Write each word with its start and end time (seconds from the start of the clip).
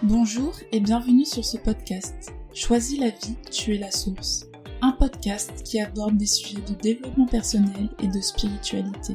Bonjour 0.00 0.52
et 0.72 0.80
bienvenue 0.80 1.24
sur 1.24 1.44
ce 1.44 1.56
podcast. 1.56 2.32
Choisis 2.54 2.98
la 2.98 3.10
vie, 3.10 3.36
tu 3.52 3.74
es 3.74 3.78
la 3.78 3.92
source. 3.92 4.46
Un 4.80 4.92
podcast 4.92 5.62
qui 5.62 5.78
aborde 5.78 6.16
des 6.16 6.26
sujets 6.26 6.62
de 6.62 6.74
développement 6.74 7.26
personnel 7.26 7.88
et 8.02 8.08
de 8.08 8.20
spiritualité. 8.20 9.14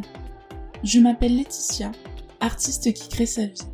Je 0.84 1.00
m'appelle 1.00 1.36
Laetitia, 1.36 1.92
artiste 2.39 2.93
qui 2.93 3.10
crée 3.10 3.25
sa 3.25 3.48
vie, 3.48 3.68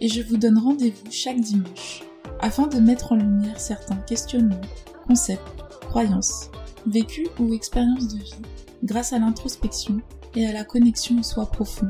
et 0.00 0.08
je 0.08 0.22
vous 0.22 0.38
donne 0.38 0.58
rendez-vous 0.58 1.10
chaque 1.10 1.40
dimanche 1.40 2.02
afin 2.40 2.66
de 2.66 2.80
mettre 2.80 3.12
en 3.12 3.16
lumière 3.16 3.60
certains 3.60 3.96
questionnements, 3.96 4.60
concepts, 5.06 5.62
croyances, 5.82 6.50
vécus 6.86 7.28
ou 7.38 7.54
expériences 7.54 8.08
de 8.08 8.18
vie 8.18 8.42
grâce 8.82 9.12
à 9.12 9.20
l'introspection 9.20 10.00
et 10.34 10.46
à 10.46 10.52
la 10.52 10.64
connexion 10.64 11.18
au 11.20 11.22
soi 11.22 11.46
profond, 11.46 11.88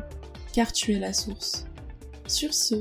car 0.53 0.71
tu 0.71 0.93
es 0.93 0.99
la 0.99 1.15
source. 1.15 1.65
Sur 2.27 2.53
ce, 2.53 2.75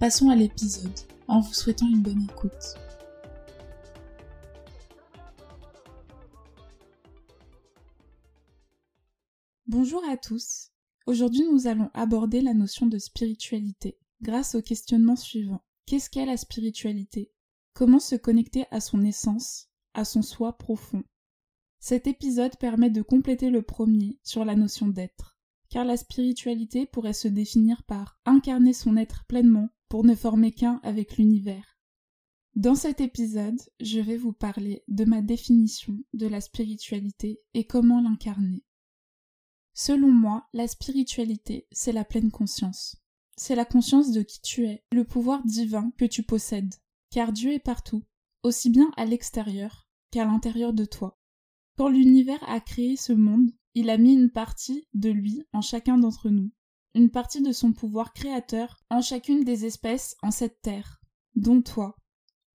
passons 0.00 0.28
à 0.30 0.34
l'épisode 0.34 1.05
en 1.28 1.40
vous 1.40 1.54
souhaitant 1.54 1.88
une 1.88 2.02
bonne 2.02 2.22
écoute. 2.22 2.74
Bonjour 9.66 10.02
à 10.08 10.16
tous. 10.16 10.70
Aujourd'hui, 11.06 11.44
nous 11.50 11.66
allons 11.66 11.90
aborder 11.94 12.40
la 12.40 12.54
notion 12.54 12.86
de 12.86 12.98
spiritualité 12.98 13.98
grâce 14.22 14.54
au 14.54 14.62
questionnement 14.62 15.16
suivant. 15.16 15.62
Qu'est-ce 15.86 16.10
qu'est 16.10 16.26
la 16.26 16.36
spiritualité? 16.36 17.32
Comment 17.74 17.98
se 17.98 18.16
connecter 18.16 18.64
à 18.70 18.80
son 18.80 19.02
essence, 19.02 19.68
à 19.94 20.04
son 20.04 20.22
soi 20.22 20.56
profond? 20.56 21.04
Cet 21.78 22.06
épisode 22.06 22.56
permet 22.58 22.90
de 22.90 23.02
compléter 23.02 23.50
le 23.50 23.62
premier 23.62 24.18
sur 24.22 24.44
la 24.44 24.56
notion 24.56 24.88
d'être, 24.88 25.36
car 25.68 25.84
la 25.84 25.96
spiritualité 25.96 26.86
pourrait 26.86 27.12
se 27.12 27.28
définir 27.28 27.82
par 27.84 28.18
incarner 28.24 28.72
son 28.72 28.96
être 28.96 29.24
pleinement 29.26 29.68
pour 29.88 30.04
ne 30.04 30.14
former 30.14 30.52
qu'un 30.52 30.80
avec 30.82 31.16
l'univers. 31.16 31.78
Dans 32.54 32.74
cet 32.74 33.00
épisode, 33.00 33.60
je 33.80 34.00
vais 34.00 34.16
vous 34.16 34.32
parler 34.32 34.82
de 34.88 35.04
ma 35.04 35.20
définition 35.20 35.98
de 36.14 36.26
la 36.26 36.40
spiritualité 36.40 37.40
et 37.52 37.66
comment 37.66 38.00
l'incarner. 38.00 38.64
Selon 39.74 40.10
moi, 40.10 40.48
la 40.54 40.66
spiritualité, 40.66 41.68
c'est 41.70 41.92
la 41.92 42.04
pleine 42.04 42.30
conscience. 42.30 42.96
C'est 43.36 43.54
la 43.54 43.66
conscience 43.66 44.10
de 44.10 44.22
qui 44.22 44.40
tu 44.40 44.64
es, 44.64 44.82
le 44.90 45.04
pouvoir 45.04 45.44
divin 45.44 45.92
que 45.98 46.06
tu 46.06 46.22
possèdes, 46.22 46.74
car 47.10 47.32
Dieu 47.32 47.52
est 47.52 47.58
partout, 47.58 48.02
aussi 48.42 48.70
bien 48.70 48.90
à 48.96 49.04
l'extérieur 49.04 49.86
qu'à 50.10 50.24
l'intérieur 50.24 50.72
de 50.72 50.86
toi. 50.86 51.20
Quand 51.76 51.90
l'univers 51.90 52.42
a 52.48 52.60
créé 52.60 52.96
ce 52.96 53.12
monde, 53.12 53.50
il 53.74 53.90
a 53.90 53.98
mis 53.98 54.14
une 54.14 54.30
partie 54.30 54.88
de 54.94 55.10
lui 55.10 55.42
en 55.52 55.60
chacun 55.60 55.98
d'entre 55.98 56.30
nous 56.30 56.50
une 56.96 57.10
partie 57.10 57.42
de 57.42 57.52
son 57.52 57.74
pouvoir 57.74 58.14
créateur 58.14 58.82
en 58.88 59.02
chacune 59.02 59.44
des 59.44 59.66
espèces 59.66 60.16
en 60.22 60.30
cette 60.30 60.62
terre, 60.62 60.98
dont 61.34 61.60
toi. 61.60 61.94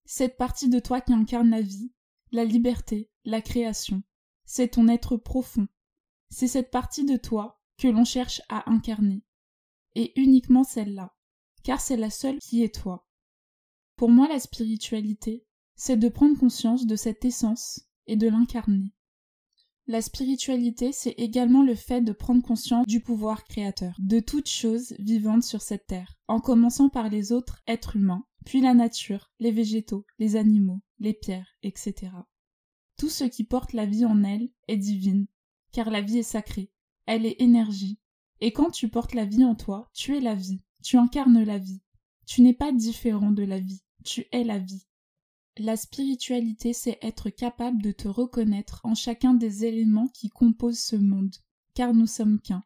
Cette 0.05 0.35
partie 0.35 0.67
de 0.67 0.79
toi 0.79 0.99
qui 0.99 1.13
incarne 1.13 1.51
la 1.51 1.61
vie, 1.61 1.93
la 2.31 2.43
liberté, 2.43 3.11
la 3.23 3.41
création. 3.41 4.01
C'est 4.45 4.69
ton 4.69 4.87
être 4.87 5.15
profond. 5.15 5.67
C'est 6.31 6.47
cette 6.47 6.71
partie 6.71 7.05
de 7.05 7.17
toi 7.17 7.61
que 7.77 7.87
l'on 7.87 8.03
cherche 8.03 8.41
à 8.49 8.67
incarner. 8.71 9.23
Et 9.93 10.19
uniquement 10.19 10.63
celle-là, 10.63 11.15
car 11.63 11.79
c'est 11.79 11.97
la 11.97 12.09
seule 12.09 12.39
qui 12.39 12.63
est 12.63 12.73
toi. 12.73 13.07
Pour 13.95 14.09
moi, 14.09 14.27
la 14.27 14.39
spiritualité, 14.39 15.45
c'est 15.75 15.97
de 15.97 16.09
prendre 16.09 16.39
conscience 16.39 16.87
de 16.87 16.95
cette 16.95 17.25
essence 17.25 17.87
et 18.07 18.15
de 18.15 18.27
l'incarner. 18.27 18.91
La 19.91 20.01
spiritualité, 20.01 20.93
c'est 20.93 21.15
également 21.17 21.63
le 21.63 21.75
fait 21.75 21.99
de 21.99 22.13
prendre 22.13 22.41
conscience 22.41 22.87
du 22.87 23.01
pouvoir 23.01 23.43
créateur, 23.43 23.93
de 23.99 24.21
toutes 24.21 24.47
choses 24.47 24.95
vivantes 24.99 25.43
sur 25.43 25.61
cette 25.61 25.85
terre, 25.85 26.15
en 26.29 26.39
commençant 26.39 26.87
par 26.87 27.09
les 27.09 27.33
autres 27.33 27.61
êtres 27.67 27.97
humains, 27.97 28.23
puis 28.45 28.61
la 28.61 28.73
nature, 28.73 29.33
les 29.41 29.51
végétaux, 29.51 30.05
les 30.17 30.37
animaux, 30.37 30.79
les 30.99 31.13
pierres, 31.13 31.57
etc. 31.61 32.09
Tout 32.95 33.09
ce 33.09 33.25
qui 33.25 33.43
porte 33.43 33.73
la 33.73 33.85
vie 33.85 34.05
en 34.05 34.23
elle 34.23 34.47
est 34.69 34.77
divine, 34.77 35.27
car 35.73 35.89
la 35.89 35.99
vie 35.99 36.19
est 36.19 36.23
sacrée, 36.23 36.71
elle 37.05 37.25
est 37.25 37.41
énergie, 37.41 37.99
et 38.39 38.53
quand 38.53 38.71
tu 38.71 38.87
portes 38.87 39.13
la 39.13 39.25
vie 39.25 39.43
en 39.43 39.55
toi, 39.55 39.89
tu 39.93 40.15
es 40.15 40.21
la 40.21 40.35
vie, 40.35 40.61
tu 40.81 40.95
incarnes 40.95 41.43
la 41.43 41.57
vie, 41.57 41.81
tu 42.25 42.43
n'es 42.43 42.53
pas 42.53 42.71
différent 42.71 43.31
de 43.31 43.43
la 43.43 43.59
vie, 43.59 43.83
tu 44.05 44.25
es 44.31 44.45
la 44.45 44.57
vie. 44.57 44.85
La 45.57 45.75
spiritualité, 45.75 46.71
c'est 46.71 46.97
être 47.01 47.29
capable 47.29 47.81
de 47.81 47.91
te 47.91 48.07
reconnaître 48.07 48.79
en 48.83 48.95
chacun 48.95 49.33
des 49.33 49.65
éléments 49.65 50.07
qui 50.07 50.29
composent 50.29 50.79
ce 50.79 50.95
monde, 50.95 51.35
car 51.73 51.93
nous 51.93 52.07
sommes 52.07 52.39
qu'un. 52.39 52.63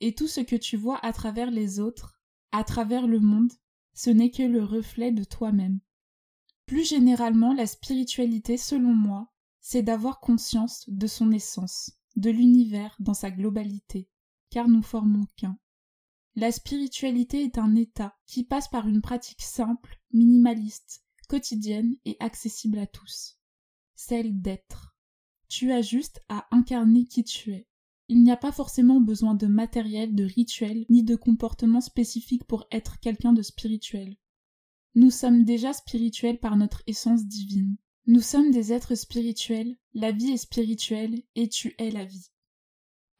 Et 0.00 0.14
tout 0.14 0.28
ce 0.28 0.40
que 0.40 0.56
tu 0.56 0.76
vois 0.76 1.04
à 1.04 1.12
travers 1.12 1.50
les 1.50 1.80
autres, 1.80 2.20
à 2.52 2.62
travers 2.62 3.06
le 3.06 3.18
monde, 3.18 3.52
ce 3.94 4.10
n'est 4.10 4.30
que 4.30 4.44
le 4.44 4.62
reflet 4.62 5.10
de 5.10 5.24
toi-même. 5.24 5.80
Plus 6.66 6.88
généralement, 6.88 7.52
la 7.52 7.66
spiritualité, 7.66 8.56
selon 8.56 8.94
moi, 8.94 9.32
c'est 9.60 9.82
d'avoir 9.82 10.20
conscience 10.20 10.84
de 10.88 11.06
son 11.08 11.32
essence, 11.32 11.98
de 12.16 12.30
l'univers 12.30 12.94
dans 13.00 13.14
sa 13.14 13.30
globalité, 13.30 14.08
car 14.50 14.68
nous 14.68 14.82
formons 14.82 15.26
qu'un. 15.36 15.58
La 16.36 16.52
spiritualité 16.52 17.42
est 17.42 17.58
un 17.58 17.74
état 17.74 18.16
qui 18.24 18.44
passe 18.44 18.68
par 18.68 18.86
une 18.86 19.02
pratique 19.02 19.42
simple, 19.42 20.00
minimaliste, 20.12 21.04
quotidienne 21.30 21.94
et 22.04 22.16
accessible 22.18 22.80
à 22.80 22.88
tous. 22.88 23.38
Celle 23.94 24.40
d'être. 24.42 24.96
Tu 25.46 25.70
as 25.70 25.80
juste 25.80 26.20
à 26.28 26.48
incarner 26.50 27.04
qui 27.04 27.22
tu 27.22 27.52
es. 27.52 27.68
Il 28.08 28.24
n'y 28.24 28.32
a 28.32 28.36
pas 28.36 28.50
forcément 28.50 29.00
besoin 29.00 29.36
de 29.36 29.46
matériel, 29.46 30.16
de 30.16 30.24
rituel, 30.24 30.86
ni 30.88 31.04
de 31.04 31.14
comportement 31.14 31.80
spécifique 31.80 32.42
pour 32.44 32.66
être 32.72 32.98
quelqu'un 32.98 33.32
de 33.32 33.42
spirituel. 33.42 34.16
Nous 34.96 35.12
sommes 35.12 35.44
déjà 35.44 35.72
spirituels 35.72 36.40
par 36.40 36.56
notre 36.56 36.82
essence 36.88 37.24
divine. 37.24 37.76
Nous 38.08 38.22
sommes 38.22 38.50
des 38.50 38.72
êtres 38.72 38.96
spirituels, 38.96 39.76
la 39.94 40.10
vie 40.10 40.32
est 40.32 40.36
spirituelle 40.36 41.22
et 41.36 41.48
tu 41.48 41.76
es 41.78 41.92
la 41.92 42.04
vie. 42.04 42.32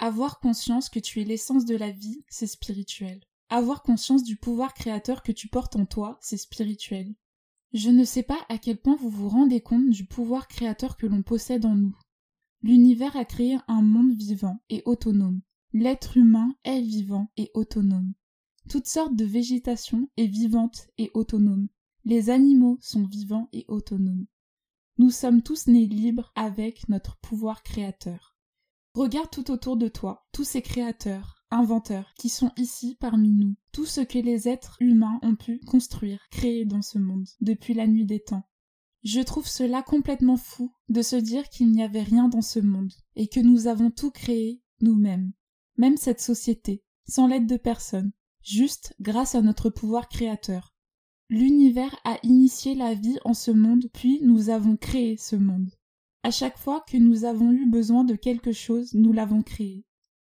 Avoir 0.00 0.40
conscience 0.40 0.88
que 0.88 0.98
tu 0.98 1.20
es 1.20 1.24
l'essence 1.24 1.64
de 1.64 1.76
la 1.76 1.92
vie, 1.92 2.24
c'est 2.28 2.48
spirituel. 2.48 3.20
Avoir 3.50 3.84
conscience 3.84 4.24
du 4.24 4.34
pouvoir 4.36 4.74
créateur 4.74 5.22
que 5.22 5.30
tu 5.30 5.46
portes 5.46 5.76
en 5.76 5.86
toi, 5.86 6.18
c'est 6.20 6.36
spirituel. 6.36 7.14
Je 7.72 7.90
ne 7.90 8.04
sais 8.04 8.24
pas 8.24 8.38
à 8.48 8.58
quel 8.58 8.78
point 8.78 8.96
vous 8.96 9.10
vous 9.10 9.28
rendez 9.28 9.60
compte 9.60 9.90
du 9.90 10.04
pouvoir 10.04 10.48
créateur 10.48 10.96
que 10.96 11.06
l'on 11.06 11.22
possède 11.22 11.64
en 11.64 11.76
nous. 11.76 11.96
L'univers 12.62 13.16
a 13.16 13.24
créé 13.24 13.58
un 13.68 13.82
monde 13.82 14.12
vivant 14.12 14.60
et 14.68 14.82
autonome. 14.86 15.40
L'être 15.72 16.16
humain 16.16 16.54
est 16.64 16.80
vivant 16.80 17.30
et 17.36 17.50
autonome. 17.54 18.12
Toutes 18.68 18.88
sortes 18.88 19.14
de 19.14 19.24
végétation 19.24 20.10
est 20.16 20.26
vivante 20.26 20.88
et 20.98 21.10
autonome. 21.14 21.68
Les 22.04 22.30
animaux 22.30 22.78
sont 22.80 23.04
vivants 23.04 23.48
et 23.52 23.64
autonomes. 23.68 24.26
Nous 24.98 25.10
sommes 25.10 25.42
tous 25.42 25.68
nés 25.68 25.86
libres 25.86 26.32
avec 26.34 26.88
notre 26.88 27.16
pouvoir 27.18 27.62
créateur. 27.62 28.36
Regarde 28.94 29.30
tout 29.30 29.50
autour 29.50 29.76
de 29.76 29.88
toi, 29.88 30.26
tous 30.32 30.44
ces 30.44 30.60
créateurs, 30.60 31.39
inventeurs 31.50 32.12
qui 32.16 32.28
sont 32.28 32.52
ici 32.56 32.96
parmi 32.98 33.32
nous, 33.32 33.54
tout 33.72 33.86
ce 33.86 34.00
que 34.00 34.18
les 34.18 34.48
êtres 34.48 34.76
humains 34.80 35.18
ont 35.22 35.34
pu 35.34 35.60
construire, 35.60 36.20
créer 36.30 36.64
dans 36.64 36.82
ce 36.82 36.98
monde, 36.98 37.28
depuis 37.40 37.74
la 37.74 37.86
nuit 37.86 38.06
des 38.06 38.20
temps. 38.20 38.44
Je 39.02 39.20
trouve 39.20 39.48
cela 39.48 39.82
complètement 39.82 40.36
fou 40.36 40.72
de 40.88 41.02
se 41.02 41.16
dire 41.16 41.48
qu'il 41.48 41.70
n'y 41.70 41.82
avait 41.82 42.02
rien 42.02 42.28
dans 42.28 42.42
ce 42.42 42.60
monde, 42.60 42.92
et 43.16 43.28
que 43.28 43.40
nous 43.40 43.66
avons 43.66 43.90
tout 43.90 44.10
créé 44.10 44.62
nous-mêmes, 44.80 45.32
même 45.76 45.96
cette 45.96 46.20
société, 46.20 46.84
sans 47.08 47.26
l'aide 47.26 47.46
de 47.46 47.56
personne, 47.56 48.12
juste 48.42 48.94
grâce 49.00 49.34
à 49.34 49.42
notre 49.42 49.70
pouvoir 49.70 50.08
créateur. 50.08 50.74
L'univers 51.28 51.94
a 52.04 52.18
initié 52.22 52.74
la 52.74 52.94
vie 52.94 53.18
en 53.24 53.34
ce 53.34 53.50
monde, 53.50 53.86
puis 53.92 54.20
nous 54.22 54.50
avons 54.50 54.76
créé 54.76 55.16
ce 55.16 55.36
monde. 55.36 55.70
À 56.22 56.30
chaque 56.30 56.58
fois 56.58 56.84
que 56.86 56.98
nous 56.98 57.24
avons 57.24 57.50
eu 57.52 57.66
besoin 57.70 58.04
de 58.04 58.14
quelque 58.14 58.52
chose, 58.52 58.92
nous 58.94 59.12
l'avons 59.12 59.42
créé 59.42 59.86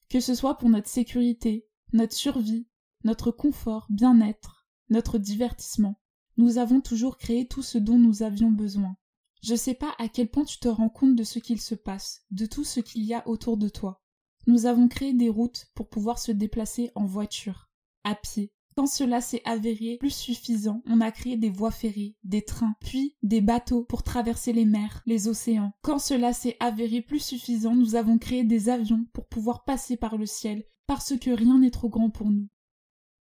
que 0.08 0.20
ce 0.20 0.34
soit 0.34 0.58
pour 0.58 0.68
notre 0.68 0.88
sécurité, 0.88 1.66
notre 1.92 2.14
survie, 2.14 2.66
notre 3.04 3.30
confort, 3.30 3.86
bien-être, 3.90 4.66
notre 4.88 5.18
divertissement. 5.18 6.00
Nous 6.36 6.58
avons 6.58 6.80
toujours 6.80 7.16
créé 7.16 7.46
tout 7.46 7.62
ce 7.62 7.78
dont 7.78 7.98
nous 7.98 8.22
avions 8.22 8.50
besoin. 8.50 8.96
Je 9.42 9.54
sais 9.54 9.74
pas 9.74 9.94
à 9.98 10.08
quel 10.08 10.28
point 10.28 10.44
tu 10.44 10.58
te 10.58 10.68
rends 10.68 10.88
compte 10.88 11.14
de 11.14 11.24
ce 11.24 11.38
qu'il 11.38 11.60
se 11.60 11.74
passe, 11.74 12.24
de 12.30 12.46
tout 12.46 12.64
ce 12.64 12.80
qu'il 12.80 13.04
y 13.04 13.14
a 13.14 13.26
autour 13.28 13.56
de 13.56 13.68
toi. 13.68 14.02
Nous 14.46 14.66
avons 14.66 14.88
créé 14.88 15.12
des 15.12 15.28
routes 15.28 15.66
pour 15.74 15.88
pouvoir 15.88 16.18
se 16.18 16.32
déplacer 16.32 16.90
en 16.94 17.06
voiture, 17.06 17.68
à 18.04 18.14
pied, 18.14 18.52
quand 18.76 18.86
cela 18.86 19.22
s'est 19.22 19.40
avéré 19.46 19.96
plus 19.98 20.14
suffisant, 20.14 20.82
on 20.84 21.00
a 21.00 21.10
créé 21.10 21.38
des 21.38 21.48
voies 21.48 21.70
ferrées, 21.70 22.14
des 22.24 22.42
trains, 22.42 22.76
puis 22.80 23.16
des 23.22 23.40
bateaux 23.40 23.84
pour 23.84 24.02
traverser 24.02 24.52
les 24.52 24.66
mers, 24.66 25.02
les 25.06 25.28
océans. 25.28 25.72
Quand 25.80 25.98
cela 25.98 26.34
s'est 26.34 26.58
avéré 26.60 27.00
plus 27.00 27.20
suffisant, 27.20 27.74
nous 27.74 27.94
avons 27.94 28.18
créé 28.18 28.44
des 28.44 28.68
avions 28.68 29.06
pour 29.14 29.28
pouvoir 29.28 29.64
passer 29.64 29.96
par 29.96 30.18
le 30.18 30.26
ciel, 30.26 30.64
parce 30.86 31.16
que 31.18 31.30
rien 31.30 31.58
n'est 31.58 31.70
trop 31.70 31.88
grand 31.88 32.10
pour 32.10 32.30
nous. 32.30 32.48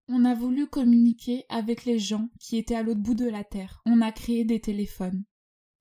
On 0.09 0.25
a 0.25 0.35
voulu 0.35 0.67
communiquer 0.67 1.45
avec 1.47 1.85
les 1.85 1.99
gens 1.99 2.29
qui 2.37 2.57
étaient 2.57 2.75
à 2.75 2.83
l'autre 2.83 3.01
bout 3.01 3.15
de 3.15 3.27
la 3.27 3.45
Terre. 3.45 3.81
On 3.85 4.01
a 4.01 4.11
créé 4.11 4.43
des 4.43 4.59
téléphones. 4.59 5.23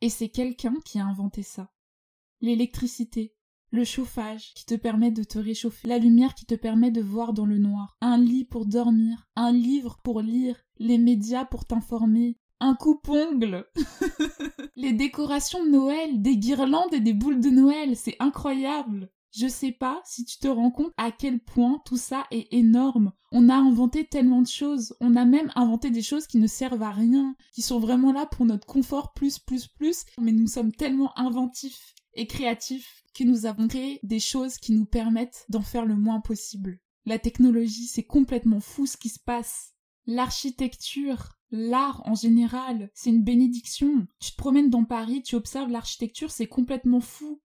Et 0.00 0.08
c'est 0.08 0.28
quelqu'un 0.28 0.76
qui 0.84 1.00
a 1.00 1.04
inventé 1.04 1.42
ça. 1.42 1.72
L'électricité, 2.40 3.34
le 3.74 3.84
chauffage 3.84 4.52
qui 4.54 4.64
te 4.64 4.76
permet 4.76 5.10
de 5.10 5.24
te 5.24 5.38
réchauffer, 5.38 5.88
la 5.88 5.98
lumière 5.98 6.34
qui 6.34 6.46
te 6.46 6.54
permet 6.54 6.92
de 6.92 7.02
voir 7.02 7.32
dans 7.32 7.44
le 7.44 7.58
noir, 7.58 7.96
un 8.00 8.16
lit 8.16 8.44
pour 8.44 8.66
dormir, 8.66 9.26
un 9.34 9.52
livre 9.52 9.98
pour 10.04 10.20
lire, 10.20 10.56
les 10.78 10.96
médias 10.96 11.44
pour 11.44 11.64
t'informer, 11.64 12.38
un 12.60 12.76
coupe-ongle, 12.76 13.66
les 14.76 14.92
décorations 14.92 15.64
de 15.64 15.70
Noël, 15.70 16.22
des 16.22 16.36
guirlandes 16.36 16.94
et 16.94 17.00
des 17.00 17.14
boules 17.14 17.40
de 17.40 17.50
Noël, 17.50 17.96
c'est 17.96 18.16
incroyable. 18.20 19.10
Je 19.36 19.48
sais 19.48 19.72
pas 19.72 20.00
si 20.04 20.24
tu 20.24 20.38
te 20.38 20.46
rends 20.46 20.70
compte 20.70 20.92
à 20.96 21.10
quel 21.10 21.40
point 21.40 21.82
tout 21.84 21.96
ça 21.96 22.24
est 22.30 22.46
énorme. 22.52 23.10
On 23.32 23.48
a 23.48 23.56
inventé 23.56 24.06
tellement 24.06 24.42
de 24.42 24.46
choses. 24.46 24.94
On 25.00 25.16
a 25.16 25.24
même 25.24 25.50
inventé 25.56 25.90
des 25.90 26.02
choses 26.02 26.28
qui 26.28 26.38
ne 26.38 26.46
servent 26.46 26.84
à 26.84 26.92
rien, 26.92 27.34
qui 27.52 27.60
sont 27.60 27.80
vraiment 27.80 28.12
là 28.12 28.26
pour 28.26 28.46
notre 28.46 28.68
confort 28.68 29.12
plus, 29.12 29.40
plus, 29.40 29.66
plus. 29.66 30.04
Mais 30.20 30.30
nous 30.30 30.46
sommes 30.46 30.70
tellement 30.70 31.18
inventifs 31.18 31.93
et 32.16 32.26
créatifs 32.26 33.04
que 33.14 33.24
nous 33.24 33.46
avons 33.46 33.68
créé 33.68 34.00
des 34.02 34.20
choses 34.20 34.58
qui 34.58 34.72
nous 34.72 34.86
permettent 34.86 35.44
d'en 35.48 35.62
faire 35.62 35.86
le 35.86 35.96
moins 35.96 36.20
possible. 36.20 36.80
La 37.06 37.18
technologie, 37.18 37.86
c'est 37.86 38.04
complètement 38.04 38.60
fou 38.60 38.86
ce 38.86 38.96
qui 38.96 39.08
se 39.08 39.20
passe. 39.20 39.74
L'architecture, 40.06 41.38
l'art 41.50 42.02
en 42.06 42.14
général, 42.14 42.90
c'est 42.94 43.10
une 43.10 43.22
bénédiction. 43.22 44.06
Tu 44.20 44.32
te 44.32 44.36
promènes 44.36 44.70
dans 44.70 44.84
Paris, 44.84 45.22
tu 45.22 45.34
observes 45.34 45.70
l'architecture, 45.70 46.30
c'est 46.30 46.46
complètement 46.46 47.00
fou. 47.00 47.40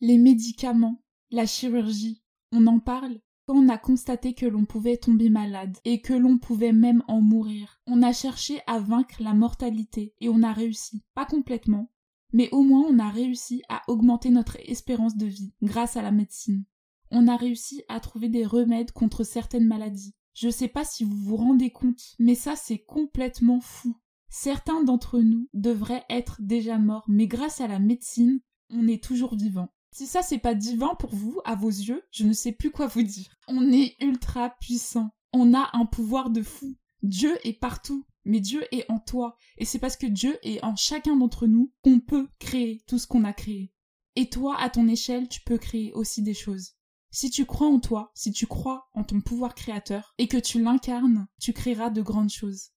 Les 0.00 0.18
médicaments, 0.18 1.02
la 1.30 1.46
chirurgie, 1.46 2.22
on 2.52 2.66
en 2.66 2.80
parle 2.80 3.20
quand 3.46 3.56
on 3.56 3.68
a 3.68 3.78
constaté 3.78 4.34
que 4.34 4.46
l'on 4.46 4.64
pouvait 4.64 4.96
tomber 4.96 5.30
malade 5.30 5.78
et 5.84 6.00
que 6.00 6.12
l'on 6.12 6.38
pouvait 6.38 6.72
même 6.72 7.02
en 7.08 7.20
mourir. 7.20 7.80
On 7.86 8.02
a 8.02 8.12
cherché 8.12 8.60
à 8.66 8.78
vaincre 8.78 9.22
la 9.22 9.34
mortalité 9.34 10.14
et 10.20 10.28
on 10.28 10.42
a 10.42 10.52
réussi. 10.52 11.02
Pas 11.14 11.26
complètement, 11.26 11.91
mais 12.32 12.48
au 12.52 12.62
moins 12.62 12.84
on 12.88 12.98
a 12.98 13.08
réussi 13.08 13.62
à 13.68 13.82
augmenter 13.88 14.30
notre 14.30 14.56
espérance 14.64 15.16
de 15.16 15.26
vie 15.26 15.52
grâce 15.62 15.96
à 15.96 16.02
la 16.02 16.10
médecine. 16.10 16.64
On 17.10 17.28
a 17.28 17.36
réussi 17.36 17.82
à 17.88 18.00
trouver 18.00 18.28
des 18.28 18.46
remèdes 18.46 18.92
contre 18.92 19.24
certaines 19.24 19.66
maladies. 19.66 20.14
Je 20.34 20.48
sais 20.48 20.68
pas 20.68 20.84
si 20.84 21.04
vous 21.04 21.16
vous 21.16 21.36
rendez 21.36 21.70
compte, 21.70 22.14
mais 22.18 22.34
ça 22.34 22.56
c'est 22.56 22.78
complètement 22.78 23.60
fou. 23.60 23.96
Certains 24.30 24.82
d'entre 24.82 25.20
nous 25.20 25.48
devraient 25.52 26.06
être 26.08 26.40
déjà 26.40 26.78
morts, 26.78 27.04
mais 27.06 27.26
grâce 27.26 27.60
à 27.60 27.66
la 27.68 27.78
médecine, 27.78 28.40
on 28.70 28.88
est 28.88 29.02
toujours 29.02 29.36
vivant. 29.36 29.68
Si 29.90 30.06
ça 30.06 30.22
c'est 30.22 30.38
pas 30.38 30.54
divin 30.54 30.94
pour 30.94 31.14
vous, 31.14 31.40
à 31.44 31.54
vos 31.54 31.68
yeux, 31.68 32.02
je 32.10 32.24
ne 32.24 32.32
sais 32.32 32.52
plus 32.52 32.70
quoi 32.70 32.86
vous 32.86 33.02
dire. 33.02 33.36
On 33.46 33.70
est 33.70 33.94
ultra 34.00 34.54
puissant. 34.58 35.10
On 35.34 35.52
a 35.52 35.68
un 35.74 35.84
pouvoir 35.84 36.30
de 36.30 36.42
fou. 36.42 36.74
Dieu 37.02 37.36
est 37.44 37.58
partout, 37.58 38.06
mais 38.24 38.40
Dieu 38.40 38.64
est 38.72 38.90
en 38.90 38.98
toi. 38.98 39.36
Et 39.58 39.64
c'est 39.64 39.78
parce 39.78 39.96
que 39.96 40.06
Dieu 40.06 40.38
est 40.42 40.62
en 40.64 40.76
chacun 40.76 41.16
d'entre 41.16 41.46
nous 41.46 41.72
qu'on 41.82 42.00
peut 42.00 42.28
créer 42.38 42.82
tout 42.86 42.98
ce 42.98 43.06
qu'on 43.06 43.24
a 43.24 43.32
créé. 43.32 43.72
Et 44.16 44.28
toi, 44.28 44.56
à 44.58 44.68
ton 44.68 44.88
échelle, 44.88 45.28
tu 45.28 45.40
peux 45.44 45.58
créer 45.58 45.92
aussi 45.92 46.22
des 46.22 46.34
choses. 46.34 46.72
Si 47.10 47.30
tu 47.30 47.44
crois 47.44 47.68
en 47.68 47.78
toi, 47.78 48.10
si 48.14 48.32
tu 48.32 48.46
crois 48.46 48.88
en 48.94 49.04
ton 49.04 49.20
pouvoir 49.20 49.54
créateur 49.54 50.14
et 50.16 50.28
que 50.28 50.38
tu 50.38 50.62
l'incarnes, 50.62 51.26
tu 51.40 51.52
créeras 51.52 51.90
de 51.90 52.00
grandes 52.00 52.30
choses. 52.30 52.70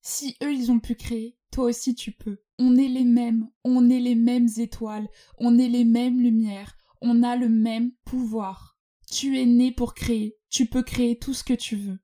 Si 0.00 0.36
eux 0.44 0.54
ils 0.54 0.70
ont 0.70 0.78
pu 0.78 0.94
créer, 0.94 1.36
toi 1.50 1.64
aussi 1.64 1.96
tu 1.96 2.12
peux. 2.12 2.38
On 2.60 2.76
est 2.76 2.86
les 2.86 3.04
mêmes, 3.04 3.50
on 3.64 3.90
est 3.90 3.98
les 3.98 4.14
mêmes 4.14 4.46
étoiles, 4.58 5.08
on 5.38 5.58
est 5.58 5.68
les 5.68 5.84
mêmes 5.84 6.20
lumières, 6.20 6.76
on 7.02 7.24
a 7.24 7.34
le 7.34 7.48
même 7.48 7.90
pouvoir. 8.04 8.78
Tu 9.10 9.40
es 9.40 9.46
né 9.46 9.72
pour 9.72 9.94
créer, 9.94 10.36
tu 10.48 10.66
peux 10.66 10.84
créer 10.84 11.18
tout 11.18 11.34
ce 11.34 11.42
que 11.42 11.54
tu 11.54 11.74
veux. 11.74 11.98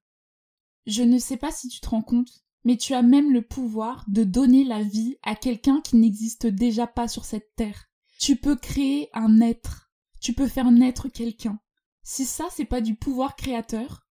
Je 0.86 1.02
ne 1.02 1.18
sais 1.18 1.36
pas 1.36 1.50
si 1.50 1.68
tu 1.68 1.80
te 1.80 1.88
rends 1.88 2.02
compte, 2.02 2.44
mais 2.64 2.76
tu 2.76 2.94
as 2.94 3.02
même 3.02 3.32
le 3.32 3.42
pouvoir 3.42 4.04
de 4.08 4.24
donner 4.24 4.64
la 4.64 4.82
vie 4.82 5.16
à 5.22 5.34
quelqu'un 5.34 5.80
qui 5.80 5.96
n'existe 5.96 6.46
déjà 6.46 6.86
pas 6.86 7.08
sur 7.08 7.24
cette 7.24 7.54
terre. 7.56 7.88
Tu 8.18 8.36
peux 8.36 8.56
créer 8.56 9.08
un 9.14 9.40
être 9.40 9.82
tu 10.22 10.32
peux 10.32 10.46
faire 10.46 10.70
naître 10.70 11.08
quelqu'un. 11.08 11.58
Si 12.04 12.24
ça, 12.24 12.46
c'est 12.52 12.64
pas 12.64 12.80
du 12.80 12.94
pouvoir 12.94 13.34
créateur, 13.34 14.06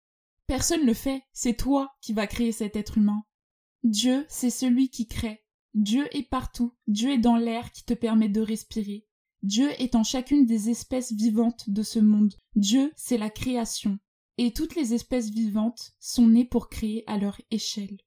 personne 0.47 0.87
le 0.87 0.94
fait, 0.94 1.23
c'est 1.32 1.56
toi 1.56 1.94
qui 2.00 2.15
vas 2.15 2.26
créer 2.26 2.50
cet 2.50 2.76
être 2.76 2.97
humain. 2.97 3.23
Dieu, 3.85 4.25
c'est 4.29 4.50
celui 4.50 4.88
qui 4.88 5.06
crée. 5.06 5.44
Dieu 5.75 6.09
est 6.17 6.29
partout, 6.29 6.75
Dieu 6.87 7.12
est 7.12 7.19
dans 7.19 7.37
l'air 7.37 7.70
qui 7.73 7.85
te 7.85 7.93
permet 7.93 8.31
de 8.31 8.41
respirer. 8.41 9.06
Dieu 9.43 9.70
est 9.81 9.94
en 9.94 10.03
chacune 10.03 10.47
des 10.47 10.70
espèces 10.70 11.12
vivantes 11.12 11.69
de 11.69 11.82
ce 11.82 11.99
monde. 11.99 12.35
Dieu, 12.56 12.91
c'est 12.97 13.19
la 13.19 13.31
création. 13.31 13.99
Et 14.38 14.52
toutes 14.52 14.76
les 14.76 14.94
espèces 14.94 15.31
vivantes 15.31 15.94
sont 15.99 16.29
nées 16.29 16.44
pour 16.44 16.69
créer 16.69 17.05
à 17.08 17.19
leur 17.19 17.40
échelle. 17.50 17.99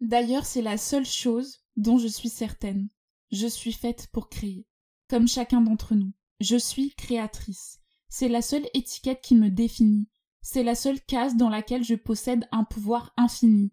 D'ailleurs, 0.00 0.44
c'est 0.44 0.62
la 0.62 0.76
seule 0.76 1.06
chose 1.06 1.64
dont 1.76 1.96
je 1.98 2.08
suis 2.08 2.28
certaine. 2.28 2.88
Je 3.30 3.46
suis 3.46 3.72
faite 3.72 4.08
pour 4.12 4.28
créer, 4.28 4.66
comme 5.08 5.26
chacun 5.26 5.62
d'entre 5.62 5.94
nous. 5.94 6.12
Je 6.40 6.56
suis 6.56 6.94
créatrice. 6.94 7.80
C'est 8.08 8.28
la 8.28 8.42
seule 8.42 8.68
étiquette 8.74 9.22
qui 9.22 9.34
me 9.34 9.48
définit. 9.48 10.06
C'est 10.42 10.64
la 10.64 10.74
seule 10.74 11.00
case 11.00 11.36
dans 11.36 11.48
laquelle 11.48 11.84
je 11.84 11.94
possède 11.94 12.46
un 12.52 12.64
pouvoir 12.64 13.14
infini. 13.16 13.72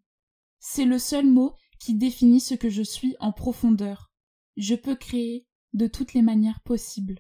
C'est 0.59 0.85
le 0.85 0.99
seul 0.99 1.25
mot 1.25 1.53
qui 1.79 1.95
définit 1.95 2.39
ce 2.39 2.53
que 2.53 2.69
je 2.69 2.83
suis 2.83 3.15
en 3.19 3.33
profondeur. 3.33 4.11
Je 4.55 4.75
peux 4.75 4.95
créer 4.95 5.47
de 5.73 5.87
toutes 5.87 6.13
les 6.13 6.21
manières 6.21 6.61
possibles. 6.61 7.19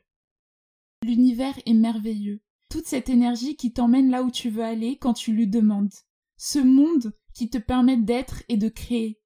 L'univers 1.03 1.57
est 1.65 1.73
merveilleux. 1.73 2.41
Toute 2.69 2.85
cette 2.85 3.09
énergie 3.09 3.55
qui 3.55 3.73
t'emmène 3.73 4.11
là 4.11 4.21
où 4.21 4.29
tu 4.29 4.49
veux 4.49 4.63
aller 4.63 4.97
quand 4.97 5.13
tu 5.13 5.33
lui 5.33 5.47
demandes. 5.47 5.93
Ce 6.37 6.59
monde 6.59 7.13
qui 7.33 7.49
te 7.49 7.57
permet 7.57 7.97
d'être 7.97 8.43
et 8.47 8.57
de 8.57 8.69
créer. 8.69 9.19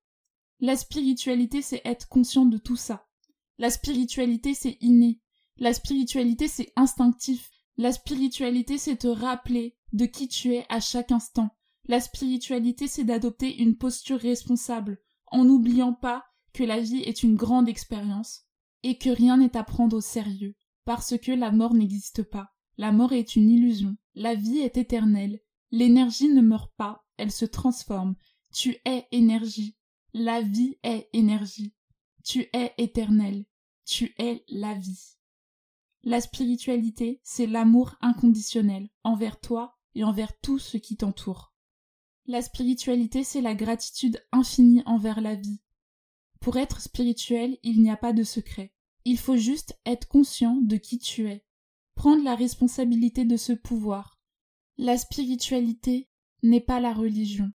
La 0.60 0.78
spiritualité, 0.78 1.62
c'est 1.62 1.82
être 1.84 2.08
conscient 2.08 2.46
de 2.46 2.58
tout 2.58 2.78
ça. 2.78 3.06
La 3.58 3.70
spiritualité, 3.70 4.54
c'est 4.54 4.78
inné. 4.80 5.20
La 5.58 5.74
spiritualité, 5.74 6.48
c'est 6.48 6.72
instinctif. 6.78 7.52
La 7.76 7.92
spiritualité, 7.92 8.78
c'est 8.78 8.96
te 8.96 9.08
rappeler 9.08 9.76
de 9.92 10.06
qui 10.06 10.30
tu 10.30 10.54
es 10.54 10.66
à 10.70 10.80
chaque 10.80 11.12
instant. 11.12 11.50
La 11.86 12.00
spiritualité, 12.00 12.88
c'est 12.88 13.04
d'adopter 13.04 13.62
une 13.62 13.76
posture 13.76 14.20
responsable, 14.20 15.00
en 15.28 15.44
n'oubliant 15.44 15.94
pas 15.94 16.24
que 16.54 16.64
la 16.64 16.80
vie 16.80 17.02
est 17.02 17.24
une 17.24 17.36
grande 17.36 17.68
expérience 17.68 18.44
et 18.84 18.98
que 18.98 19.10
rien 19.10 19.38
n'est 19.38 19.58
à 19.58 19.64
prendre 19.64 19.98
au 19.98 20.02
sérieux, 20.02 20.56
parce 20.86 21.18
que 21.18 21.32
la 21.32 21.52
mort 21.52 21.74
n'existe 21.74 22.24
pas. 22.24 22.53
La 22.78 22.92
mort 22.92 23.14
est 23.14 23.36
une 23.36 23.50
illusion. 23.50 23.96
La 24.16 24.36
vie 24.36 24.60
est 24.60 24.78
éternelle. 24.78 25.40
L'énergie 25.72 26.30
ne 26.30 26.42
meurt 26.42 26.72
pas, 26.76 27.06
elle 27.18 27.32
se 27.32 27.46
transforme. 27.46 28.16
Tu 28.54 28.78
es 28.86 29.08
énergie. 29.12 29.76
La 30.14 30.42
vie 30.42 30.78
est 30.84 31.10
énergie. 31.14 31.74
Tu 32.24 32.48
es 32.54 32.74
éternel. 32.78 33.46
Tu 33.86 34.14
es 34.18 34.44
la 34.48 34.76
vie. 34.76 35.18
La 36.04 36.22
spiritualité, 36.22 37.22
c'est 37.24 37.48
l'amour 37.48 37.96
inconditionnel 38.02 38.90
envers 39.04 39.40
toi 39.40 39.78
et 39.96 40.04
envers 40.04 40.38
tout 40.42 40.60
ce 40.60 40.78
qui 40.78 40.98
t'entoure. 40.98 41.54
La 42.26 42.42
spiritualité, 42.42 43.24
c'est 43.24 43.42
la 43.42 43.56
gratitude 43.56 44.24
infinie 44.32 44.84
envers 44.86 45.22
la 45.22 45.36
vie. 45.36 45.62
Pour 46.40 46.58
être 46.58 46.82
spirituel, 46.82 47.58
il 47.64 47.82
n'y 47.82 47.90
a 47.90 47.98
pas 47.98 48.14
de 48.14 48.24
secret. 48.24 48.74
Il 49.06 49.18
faut 49.18 49.38
juste 49.38 49.80
être 49.86 50.08
conscient 50.08 50.58
de 50.62 50.78
qui 50.78 51.00
tu 51.00 51.28
es. 51.30 51.46
Prendre 51.96 52.24
la 52.24 52.36
responsabilité 52.36 53.26
de 53.26 53.38
ce 53.38 53.54
pouvoir. 53.54 54.20
La 54.78 54.98
spiritualité 54.98 56.10
n'est 56.42 56.62
pas 56.62 56.80
la 56.80 56.94
religion. 56.94 57.52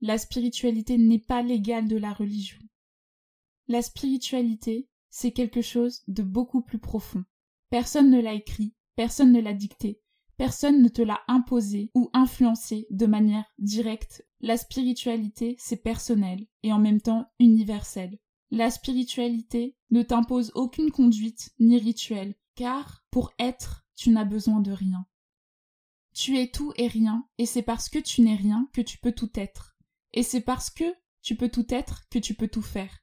La 0.00 0.18
spiritualité 0.18 0.98
n'est 0.98 1.18
pas 1.18 1.42
l'égale 1.42 1.88
de 1.88 1.96
la 1.96 2.12
religion. 2.12 2.58
La 3.68 3.82
spiritualité, 3.82 4.88
c'est 5.10 5.32
quelque 5.32 5.62
chose 5.62 6.02
de 6.08 6.22
beaucoup 6.22 6.62
plus 6.62 6.78
profond. 6.78 7.24
Personne 7.70 8.10
ne 8.10 8.20
l'a 8.20 8.34
écrit, 8.34 8.74
personne 8.96 9.32
ne 9.32 9.40
l'a 9.40 9.54
dicté, 9.54 10.02
personne 10.36 10.82
ne 10.82 10.88
te 10.88 11.02
l'a 11.02 11.20
imposé 11.28 11.90
ou 11.94 12.10
influencé 12.12 12.86
de 12.90 13.06
manière 13.06 13.44
directe. 13.58 14.26
La 14.40 14.56
spiritualité, 14.56 15.56
c'est 15.58 15.82
personnel 15.82 16.46
et 16.62 16.72
en 16.72 16.78
même 16.78 17.00
temps 17.00 17.26
universel. 17.38 18.18
La 18.50 18.70
spiritualité 18.70 19.76
ne 19.90 20.02
t'impose 20.02 20.52
aucune 20.54 20.90
conduite 20.90 21.50
ni 21.58 21.78
rituel, 21.78 22.34
car 22.54 23.04
pour 23.10 23.32
être, 23.38 23.86
tu 23.96 24.10
n'as 24.10 24.24
besoin 24.24 24.60
de 24.60 24.72
rien. 24.72 25.06
Tu 26.14 26.38
es 26.38 26.50
tout 26.50 26.72
et 26.76 26.88
rien, 26.88 27.26
et 27.38 27.46
c'est 27.46 27.62
parce 27.62 27.88
que 27.88 27.98
tu 27.98 28.20
n'es 28.20 28.34
rien 28.34 28.68
que 28.72 28.80
tu 28.80 28.98
peux 28.98 29.12
tout 29.12 29.30
être. 29.34 29.76
Et 30.12 30.22
c'est 30.22 30.42
parce 30.42 30.70
que 30.70 30.84
tu 31.22 31.36
peux 31.36 31.48
tout 31.48 31.66
être 31.72 32.02
que 32.10 32.18
tu 32.18 32.34
peux 32.34 32.48
tout 32.48 32.62
faire. 32.62 32.98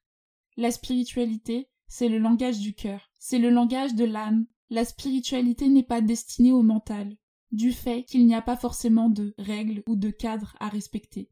La 0.57 0.71
spiritualité, 0.71 1.69
c'est 1.87 2.09
le 2.09 2.19
langage 2.19 2.59
du 2.59 2.75
cœur, 2.75 3.11
c'est 3.17 3.39
le 3.39 3.49
langage 3.49 3.95
de 3.95 4.05
l'âme, 4.05 4.45
la 4.69 4.85
spiritualité 4.85 5.67
n'est 5.67 5.83
pas 5.83 6.01
destinée 6.01 6.51
au 6.51 6.61
mental, 6.61 7.17
du 7.51 7.71
fait 7.71 8.03
qu'il 8.03 8.27
n'y 8.27 8.35
a 8.35 8.41
pas 8.41 8.57
forcément 8.57 9.09
de 9.09 9.33
règles 9.39 9.83
ou 9.87 9.95
de 9.95 10.11
cadres 10.11 10.55
à 10.59 10.69
respecter. 10.69 11.31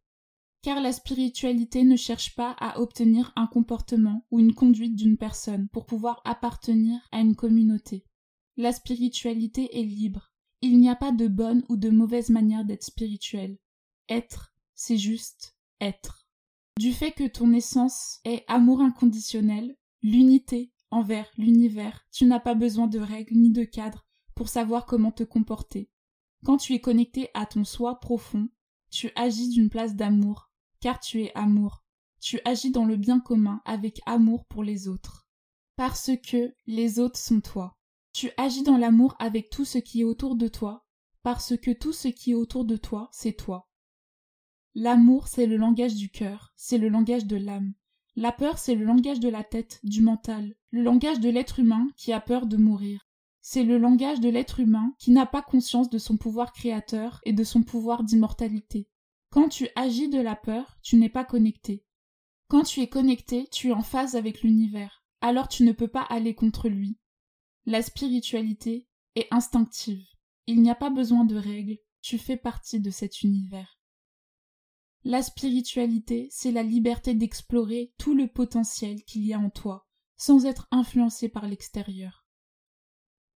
Car 0.68 0.82
la 0.82 0.92
spiritualité 0.92 1.86
ne 1.86 1.96
cherche 1.96 2.36
pas 2.36 2.54
à 2.60 2.82
obtenir 2.82 3.32
un 3.38 3.48
comportement 3.48 4.26
ou 4.32 4.40
une 4.42 4.54
conduite 4.54 4.98
d'une 4.98 5.16
personne 5.16 5.70
pour 5.70 5.86
pouvoir 5.86 6.22
appartenir 6.26 7.00
à 7.14 7.22
une 7.22 7.38
communauté. 7.38 8.04
La 8.58 8.74
spiritualité 8.74 9.80
est 9.80 9.86
libre. 9.86 10.34
Il 10.62 10.78
n'y 10.78 10.90
a 10.90 10.96
pas 10.98 11.14
de 11.14 11.30
bonne 11.30 11.64
ou 11.70 11.78
de 11.78 11.90
mauvaise 11.90 12.30
manière 12.32 12.66
d'être 12.66 12.84
spirituel. 12.84 13.58
Être, 14.10 14.54
c'est 14.76 14.98
juste 14.98 15.56
être. 15.80 16.28
Du 16.78 16.92
fait 16.92 17.14
que 17.14 17.30
ton 17.30 17.54
essence 17.54 18.20
est 18.26 18.44
amour 18.50 18.82
inconditionnel, 18.82 19.78
l'unité, 20.02 20.74
envers 20.92 21.32
l'univers, 21.38 22.06
tu 22.12 22.26
n'as 22.26 22.42
pas 22.42 22.56
besoin 22.56 22.88
de 22.88 23.00
règles 23.00 23.38
ni 23.38 23.52
de 23.52 23.64
cadres 23.64 24.06
pour 24.36 24.50
savoir 24.50 24.86
comment 24.86 25.14
te 25.14 25.24
comporter. 25.24 25.90
Quand 26.44 26.58
tu 26.58 26.74
es 26.74 26.82
connecté 26.82 27.30
à 27.34 27.46
ton 27.46 27.64
soi 27.64 28.02
profond, 28.02 28.50
tu 28.90 29.12
agis 29.16 29.48
d'une 29.48 29.70
place 29.70 29.96
d'amour, 29.96 30.47
car 30.80 31.00
tu 31.00 31.24
es 31.24 31.32
amour. 31.36 31.84
tu 32.20 32.40
agis 32.46 32.72
dans 32.72 32.86
le 32.86 32.98
bien 32.98 33.20
commun 33.20 33.62
avec 33.66 34.02
amour 34.06 34.46
pour 34.46 34.64
les 34.64 34.88
autres. 34.88 35.28
Parce 35.76 36.12
que 36.28 36.54
les 36.66 37.00
autres 37.00 37.20
sont 37.20 37.42
toi. 37.42 37.78
Tu 38.14 38.32
agis 38.38 38.64
dans 38.64 38.78
l'amour 38.78 39.16
avec 39.20 39.50
tout 39.50 39.66
ce 39.66 39.78
qui 39.78 40.02
est 40.02 40.04
autour 40.04 40.36
de 40.36 40.48
toi, 40.48 40.86
parce 41.22 41.56
que 41.58 41.72
tout 41.72 41.94
ce 41.94 42.08
qui 42.08 42.32
est 42.32 42.36
autour 42.36 42.66
de 42.66 42.76
toi, 42.76 43.10
c'est 43.12 43.34
toi. 43.34 43.70
L'amour, 44.74 45.28
c'est 45.28 45.46
le 45.46 45.58
langage 45.58 45.96
du 45.96 46.10
cœur, 46.10 46.54
c'est 46.56 46.78
le 46.78 46.90
langage 46.90 47.26
de 47.26 47.36
l'âme. 47.36 47.74
La 48.16 48.32
peur, 48.32 48.58
c'est 48.58 48.74
le 48.74 48.86
langage 48.86 49.20
de 49.20 49.30
la 49.30 49.44
tête, 49.44 49.80
du 49.84 50.02
mental, 50.02 50.56
le 50.72 50.82
langage 50.82 51.20
de 51.20 51.30
l'être 51.30 51.60
humain 51.60 51.88
qui 51.96 52.12
a 52.14 52.20
peur 52.20 52.48
de 52.48 52.58
mourir. 52.58 53.08
C'est 53.42 53.64
le 53.64 53.78
langage 53.78 54.20
de 54.20 54.30
l'être 54.30 54.60
humain 54.60 54.96
qui 54.98 55.12
n'a 55.12 55.26
pas 55.26 55.42
conscience 55.42 55.90
de 55.90 56.00
son 56.00 56.18
pouvoir 56.18 56.52
créateur 56.54 57.22
et 57.24 57.34
de 57.34 57.44
son 57.44 57.62
pouvoir 57.62 58.04
d'immortalité. 58.04 58.90
Quand 59.30 59.50
tu 59.50 59.68
agis 59.76 60.10
de 60.10 60.20
la 60.20 60.36
peur, 60.36 60.78
tu 60.82 60.96
n'es 60.96 61.10
pas 61.10 61.26
connecté. 61.26 61.86
Quand 62.48 62.64
tu 62.64 62.82
es 62.82 62.88
connecté, 62.88 63.48
tu 63.52 63.70
es 63.70 63.74
en 63.74 63.84
phase 63.84 64.16
avec 64.16 64.42
l'univers, 64.42 65.04
alors 65.22 65.48
tu 65.48 65.64
ne 65.64 65.74
peux 65.74 65.90
pas 65.90 66.04
aller 66.04 66.34
contre 66.34 66.70
lui. 66.70 66.98
La 67.66 67.82
spiritualité 67.82 68.88
est 69.16 69.28
instinctive. 69.32 70.08
Il 70.46 70.62
n'y 70.62 70.70
a 70.70 70.76
pas 70.76 70.90
besoin 70.90 71.26
de 71.26 71.36
règles, 71.36 71.78
tu 72.02 72.18
fais 72.18 72.38
partie 72.38 72.80
de 72.80 72.90
cet 72.90 73.22
univers. 73.22 73.78
La 75.04 75.22
spiritualité, 75.22 76.30
c'est 76.32 76.52
la 76.52 76.64
liberté 76.64 77.14
d'explorer 77.14 77.94
tout 77.98 78.14
le 78.14 78.28
potentiel 78.28 79.04
qu'il 79.04 79.26
y 79.26 79.34
a 79.34 79.40
en 79.40 79.50
toi, 79.50 79.88
sans 80.16 80.46
être 80.46 80.68
influencé 80.72 81.30
par 81.30 81.48
l'extérieur. 81.48 82.26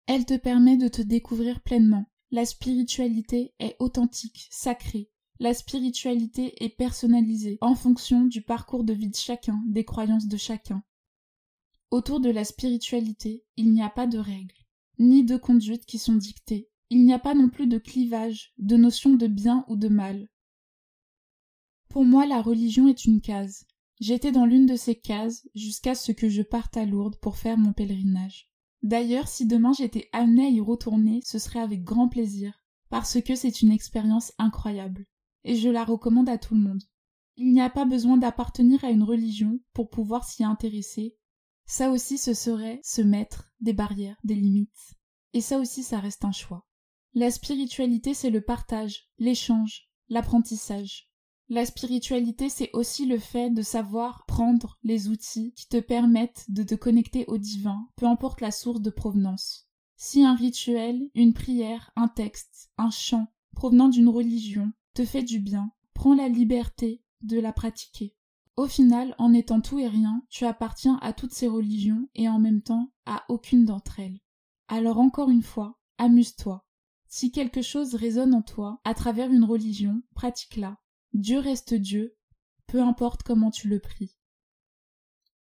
Elle 0.05 0.25
te 0.25 0.37
permet 0.37 0.77
de 0.77 0.87
te 0.87 1.01
découvrir 1.01 1.61
pleinement. 1.61 2.05
La 2.31 2.45
spiritualité 2.45 3.53
est 3.59 3.75
authentique, 3.79 4.47
sacrée. 4.51 5.11
La 5.41 5.53
spiritualité 5.53 6.61
est 6.61 6.75
personnalisée 6.75 7.59
en 7.61 7.73
fonction 7.73 8.25
du 8.25 8.41
parcours 8.41 8.83
de 8.83 8.91
vie 8.91 9.09
de 9.09 9.15
chacun, 9.15 9.63
des 9.67 9.85
croyances 9.85 10.27
de 10.27 10.35
chacun. 10.35 10.83
Autour 11.91 12.19
de 12.19 12.29
la 12.29 12.43
spiritualité, 12.43 13.45
il 13.55 13.71
n'y 13.71 13.81
a 13.81 13.89
pas 13.89 14.05
de 14.05 14.17
règles, 14.17 14.65
ni 14.97 15.23
de 15.23 15.37
conduites 15.37 15.85
qui 15.85 15.97
sont 15.97 16.15
dictées. 16.15 16.69
Il 16.89 17.05
n'y 17.05 17.13
a 17.13 17.19
pas 17.19 17.35
non 17.35 17.47
plus 17.47 17.67
de 17.67 17.77
clivage, 17.77 18.51
de 18.57 18.75
notion 18.75 19.13
de 19.13 19.27
bien 19.27 19.63
ou 19.69 19.77
de 19.77 19.87
mal. 19.87 20.27
Pour 21.87 22.03
moi, 22.03 22.25
la 22.25 22.41
religion 22.41 22.89
est 22.89 23.05
une 23.05 23.21
case. 23.21 23.65
J'étais 24.01 24.33
dans 24.33 24.45
l'une 24.45 24.65
de 24.65 24.75
ces 24.75 24.95
cases 24.95 25.47
jusqu'à 25.55 25.95
ce 25.95 26.11
que 26.11 26.27
je 26.27 26.41
parte 26.41 26.75
à 26.75 26.85
Lourdes 26.85 27.17
pour 27.21 27.37
faire 27.37 27.57
mon 27.57 27.71
pèlerinage. 27.71 28.51
D'ailleurs, 28.83 29.29
si 29.29 29.45
demain 29.45 29.71
j'étais 29.71 30.09
amenée 30.11 30.47
à 30.47 30.49
y 30.49 30.59
retourner, 30.59 31.21
ce 31.23 31.39
serait 31.39 31.59
avec 31.59 31.85
grand 31.85 32.09
plaisir, 32.09 32.61
parce 32.89 33.21
que 33.21 33.35
c'est 33.35 33.61
une 33.61 33.71
expérience 33.71 34.33
incroyable, 34.37 35.05
et 35.43 35.55
je 35.55 35.69
la 35.69 35.83
recommande 35.83 36.29
à 36.29 36.37
tout 36.37 36.55
le 36.55 36.61
monde. 36.61 36.83
Il 37.35 37.53
n'y 37.53 37.61
a 37.61 37.69
pas 37.69 37.85
besoin 37.85 38.17
d'appartenir 38.17 38.83
à 38.83 38.89
une 38.89 39.03
religion 39.03 39.59
pour 39.73 39.89
pouvoir 39.89 40.25
s'y 40.25 40.43
intéresser, 40.43 41.15
ça 41.69 41.91
aussi, 41.91 42.17
ce 42.17 42.33
serait 42.33 42.81
se 42.83 43.03
mettre 43.03 43.53
des 43.61 43.73
barrières, 43.73 44.17
des 44.23 44.33
limites. 44.33 44.95
Et 45.33 45.39
ça 45.39 45.59
aussi, 45.59 45.83
ça 45.83 45.99
reste 45.99 46.25
un 46.25 46.31
choix. 46.31 46.65
La 47.13 47.29
spiritualité, 47.29 48.15
c'est 48.15 48.31
le 48.31 48.41
partage, 48.41 49.07
l'échange, 49.19 49.87
l'apprentissage. 50.09 51.11
La 51.47 51.67
spiritualité, 51.67 52.49
c'est 52.49 52.71
aussi 52.73 53.05
le 53.05 53.19
fait 53.19 53.51
de 53.51 53.61
savoir 53.61 54.25
prendre 54.25 54.79
les 54.81 55.09
outils 55.09 55.53
qui 55.55 55.67
te 55.67 55.79
permettent 55.79 56.45
de 56.49 56.63
te 56.63 56.73
connecter 56.73 57.25
au 57.27 57.37
divin, 57.37 57.87
peu 57.97 58.07
importe 58.07 58.41
la 58.41 58.49
source 58.49 58.81
de 58.81 58.89
provenance. 58.89 59.69
Si 59.95 60.23
un 60.23 60.33
rituel, 60.33 61.11
une 61.13 61.33
prière, 61.33 61.91
un 61.95 62.07
texte, 62.07 62.71
un 62.79 62.89
chant, 62.89 63.27
provenant 63.53 63.89
d'une 63.89 64.09
religion, 64.09 64.71
te 64.99 65.05
fait 65.05 65.23
du 65.23 65.39
bien, 65.39 65.71
prends 65.93 66.13
la 66.13 66.27
liberté 66.27 67.01
de 67.21 67.39
la 67.39 67.53
pratiquer. 67.53 68.17
Au 68.57 68.67
final, 68.67 69.15
en 69.17 69.31
étant 69.31 69.61
tout 69.61 69.79
et 69.79 69.87
rien, 69.87 70.25
tu 70.27 70.43
appartiens 70.43 70.99
à 71.01 71.13
toutes 71.13 71.31
ces 71.31 71.47
religions 71.47 72.09
et 72.15 72.27
en 72.27 72.37
même 72.37 72.61
temps 72.61 72.91
à 73.05 73.23
aucune 73.29 73.63
d'entre 73.63 74.01
elles. 74.01 74.19
Alors 74.67 74.99
encore 74.99 75.29
une 75.29 75.41
fois, 75.41 75.79
amuse-toi. 75.99 76.67
Si 77.07 77.31
quelque 77.31 77.61
chose 77.61 77.95
résonne 77.95 78.33
en 78.33 78.41
toi 78.41 78.81
à 78.83 78.93
travers 78.93 79.31
une 79.31 79.45
religion, 79.45 80.03
pratique-la. 80.15 80.77
Dieu 81.13 81.39
reste 81.39 81.75
Dieu, 81.75 82.17
peu 82.67 82.81
importe 82.81 83.23
comment 83.23 83.51
tu 83.51 83.69
le 83.69 83.79
pries. 83.79 84.17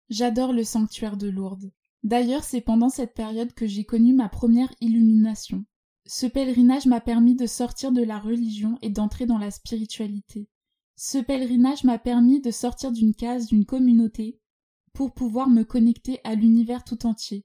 J'adore 0.10 0.54
le 0.54 0.64
sanctuaire 0.64 1.18
de 1.18 1.30
Lourdes. 1.30 1.74
D'ailleurs, 2.04 2.44
c'est 2.44 2.62
pendant 2.62 2.90
cette 2.90 3.16
période 3.16 3.54
que 3.54 3.66
j'ai 3.66 3.86
connu 3.86 4.14
ma 4.14 4.30
première 4.30 4.72
illumination. 4.82 5.66
Ce 6.10 6.26
pèlerinage 6.26 6.86
m'a 6.86 7.02
permis 7.02 7.36
de 7.36 7.46
sortir 7.46 7.92
de 7.92 8.02
la 8.02 8.18
religion 8.18 8.80
et 8.82 8.90
d'entrer 8.90 9.26
dans 9.26 9.38
la 9.38 9.52
spiritualité. 9.52 10.48
Ce 10.96 11.18
pèlerinage 11.18 11.84
m'a 11.84 12.00
permis 12.00 12.40
de 12.40 12.50
sortir 12.50 12.94
d'une 12.94 13.14
case 13.14 13.48
d'une 13.48 13.66
communauté 13.66 14.40
pour 14.94 15.14
pouvoir 15.14 15.50
me 15.50 15.64
connecter 15.64 16.22
à 16.24 16.36
l'univers 16.36 16.86
tout 16.86 17.06
entier. 17.06 17.44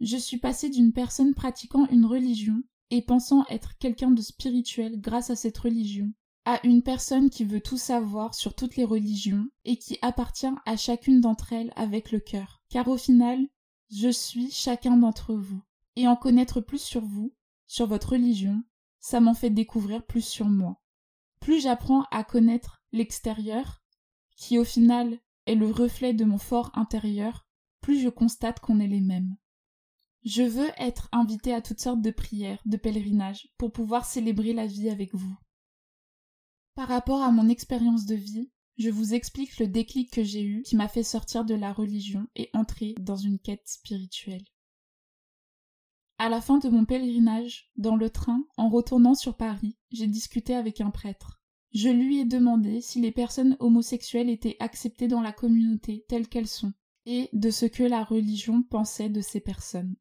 Je 0.00 0.16
suis 0.16 0.38
passée 0.38 0.68
d'une 0.68 0.92
personne 0.92 1.32
pratiquant 1.32 1.86
une 1.86 2.06
religion 2.06 2.60
et 2.90 3.02
pensant 3.02 3.44
être 3.48 3.78
quelqu'un 3.78 4.10
de 4.10 4.20
spirituel 4.20 5.00
grâce 5.00 5.30
à 5.30 5.36
cette 5.36 5.56
religion, 5.56 6.12
à 6.44 6.58
une 6.66 6.82
personne 6.82 7.30
qui 7.30 7.44
veut 7.44 7.60
tout 7.60 7.78
savoir 7.78 8.34
sur 8.34 8.56
toutes 8.56 8.74
les 8.74 8.84
religions 8.84 9.46
et 9.64 9.78
qui 9.78 9.96
appartient 10.02 10.46
à 10.66 10.76
chacune 10.76 11.20
d'entre 11.20 11.52
elles 11.52 11.72
avec 11.76 12.10
le 12.10 12.18
cœur. 12.18 12.64
Car 12.68 12.88
au 12.88 12.96
final, 12.96 13.46
je 13.90 14.08
suis 14.08 14.50
chacun 14.50 14.96
d'entre 14.96 15.34
vous. 15.34 15.62
Et 15.94 16.08
en 16.08 16.16
connaître 16.16 16.60
plus 16.60 16.82
sur 16.82 17.04
vous, 17.04 17.32
sur 17.66 17.86
votre 17.86 18.10
religion, 18.10 18.62
ça 19.00 19.20
m'en 19.20 19.34
fait 19.34 19.50
découvrir 19.50 20.04
plus 20.04 20.24
sur 20.24 20.46
moi 20.46 20.80
plus 21.46 21.60
j'apprends 21.60 22.02
à 22.10 22.24
connaître 22.24 22.82
l'extérieur, 22.90 23.80
qui 24.36 24.58
au 24.58 24.64
final 24.64 25.16
est 25.46 25.54
le 25.54 25.70
reflet 25.70 26.12
de 26.12 26.24
mon 26.24 26.38
fort 26.38 26.72
intérieur, 26.74 27.46
plus 27.80 28.00
je 28.00 28.08
constate 28.08 28.58
qu'on 28.58 28.80
est 28.80 28.88
les 28.88 29.00
mêmes. 29.00 29.36
Je 30.24 30.42
veux 30.42 30.70
être 30.76 31.08
invité 31.12 31.54
à 31.54 31.62
toutes 31.62 31.78
sortes 31.78 32.02
de 32.02 32.10
prières, 32.10 32.60
de 32.66 32.76
pèlerinages, 32.76 33.48
pour 33.58 33.70
pouvoir 33.70 34.04
célébrer 34.06 34.54
la 34.54 34.66
vie 34.66 34.90
avec 34.90 35.14
vous. 35.14 35.36
Par 36.74 36.88
rapport 36.88 37.22
à 37.22 37.30
mon 37.30 37.48
expérience 37.48 38.06
de 38.06 38.16
vie, 38.16 38.50
je 38.76 38.90
vous 38.90 39.14
explique 39.14 39.60
le 39.60 39.68
déclic 39.68 40.12
que 40.12 40.24
j'ai 40.24 40.42
eu 40.42 40.62
qui 40.62 40.74
m'a 40.74 40.88
fait 40.88 41.04
sortir 41.04 41.44
de 41.44 41.54
la 41.54 41.72
religion 41.72 42.26
et 42.34 42.50
entrer 42.54 42.96
dans 42.98 43.16
une 43.16 43.38
quête 43.38 43.68
spirituelle. 43.68 44.44
À 46.18 46.30
la 46.30 46.40
fin 46.40 46.56
de 46.58 46.70
mon 46.70 46.86
pèlerinage, 46.86 47.70
dans 47.76 47.94
le 47.94 48.08
train, 48.08 48.42
en 48.56 48.70
retournant 48.70 49.14
sur 49.14 49.36
Paris, 49.36 49.76
j'ai 49.90 50.06
discuté 50.06 50.54
avec 50.54 50.80
un 50.80 50.90
prêtre. 50.90 51.42
Je 51.74 51.90
lui 51.90 52.20
ai 52.20 52.24
demandé 52.24 52.80
si 52.80 53.02
les 53.02 53.12
personnes 53.12 53.54
homosexuelles 53.60 54.30
étaient 54.30 54.56
acceptées 54.58 55.08
dans 55.08 55.20
la 55.20 55.32
communauté 55.32 56.06
telles 56.08 56.28
qu'elles 56.28 56.48
sont, 56.48 56.72
et 57.04 57.28
de 57.34 57.50
ce 57.50 57.66
que 57.66 57.82
la 57.82 58.02
religion 58.02 58.62
pensait 58.62 59.10
de 59.10 59.20
ces 59.20 59.40
personnes. 59.40 59.94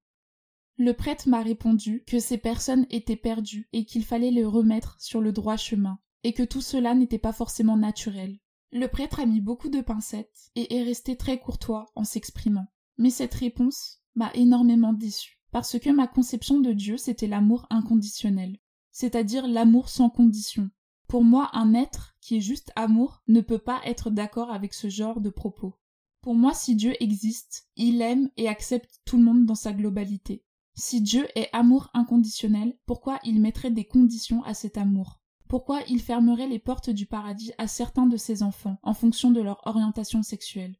Le 0.78 0.94
prêtre 0.94 1.28
m'a 1.28 1.42
répondu 1.42 2.06
que 2.08 2.20
ces 2.20 2.38
personnes 2.38 2.86
étaient 2.90 3.18
perdues 3.18 3.68
et 3.74 3.84
qu'il 3.84 4.06
fallait 4.06 4.32
les 4.32 4.46
remettre 4.46 4.96
sur 5.02 5.20
le 5.20 5.34
droit 5.34 5.58
chemin, 5.58 6.00
et 6.24 6.32
que 6.32 6.44
tout 6.44 6.62
cela 6.62 6.96
n'était 6.96 7.20
pas 7.20 7.34
forcément 7.34 7.78
naturel. 7.78 8.40
Le 8.72 8.88
prêtre 8.88 9.20
a 9.20 9.26
mis 9.26 9.42
beaucoup 9.42 9.70
de 9.70 9.82
pincettes 9.82 10.50
et 10.56 10.78
est 10.78 10.84
resté 10.84 11.18
très 11.18 11.40
courtois 11.40 11.88
en 11.96 12.06
s'exprimant. 12.06 12.68
Mais 12.98 13.10
cette 13.10 13.34
réponse 13.34 14.02
m'a 14.16 14.32
énormément 14.34 14.94
déçue 14.94 15.35
parce 15.56 15.80
que 15.80 15.90
ma 15.90 16.06
conception 16.06 16.60
de 16.60 16.74
Dieu, 16.74 16.98
c'était 16.98 17.28
l'amour 17.28 17.66
inconditionnel, 17.70 18.58
c'est-à-dire 18.92 19.48
l'amour 19.48 19.88
sans 19.88 20.10
condition. 20.10 20.70
Pour 21.08 21.24
moi, 21.24 21.50
un 21.54 21.74
être 21.74 22.18
qui 22.20 22.36
est 22.36 22.42
juste 22.42 22.74
amour 22.76 23.22
ne 23.30 23.40
peut 23.40 23.58
pas 23.58 23.80
être 23.86 24.10
d'accord 24.10 24.52
avec 24.52 24.74
ce 24.74 24.90
genre 24.90 25.22
de 25.22 25.30
propos. 25.30 25.80
Pour 26.20 26.36
moi, 26.36 26.54
si 26.54 26.76
Dieu 26.76 27.02
existe, 27.02 27.70
il 27.78 28.02
aime 28.02 28.30
et 28.36 28.50
accepte 28.50 29.00
tout 29.06 29.16
le 29.16 29.24
monde 29.24 29.46
dans 29.46 29.56
sa 29.56 29.72
globalité. 29.72 30.44
Si 30.74 31.00
Dieu 31.00 31.26
est 31.36 31.48
amour 31.54 31.90
inconditionnel, 31.94 32.78
pourquoi 32.86 33.22
il 33.24 33.40
mettrait 33.40 33.72
des 33.72 33.86
conditions 33.86 34.44
à 34.44 34.54
cet 34.54 34.78
amour? 34.78 35.22
Pourquoi 35.48 35.84
il 35.88 36.02
fermerait 36.02 36.50
les 36.50 36.60
portes 36.60 36.90
du 36.90 37.06
paradis 37.06 37.54
à 37.58 37.68
certains 37.68 38.08
de 38.08 38.18
ses 38.18 38.44
enfants 38.44 38.78
en 38.84 38.94
fonction 38.94 39.32
de 39.32 39.40
leur 39.40 39.66
orientation 39.66 40.22
sexuelle? 40.22 40.76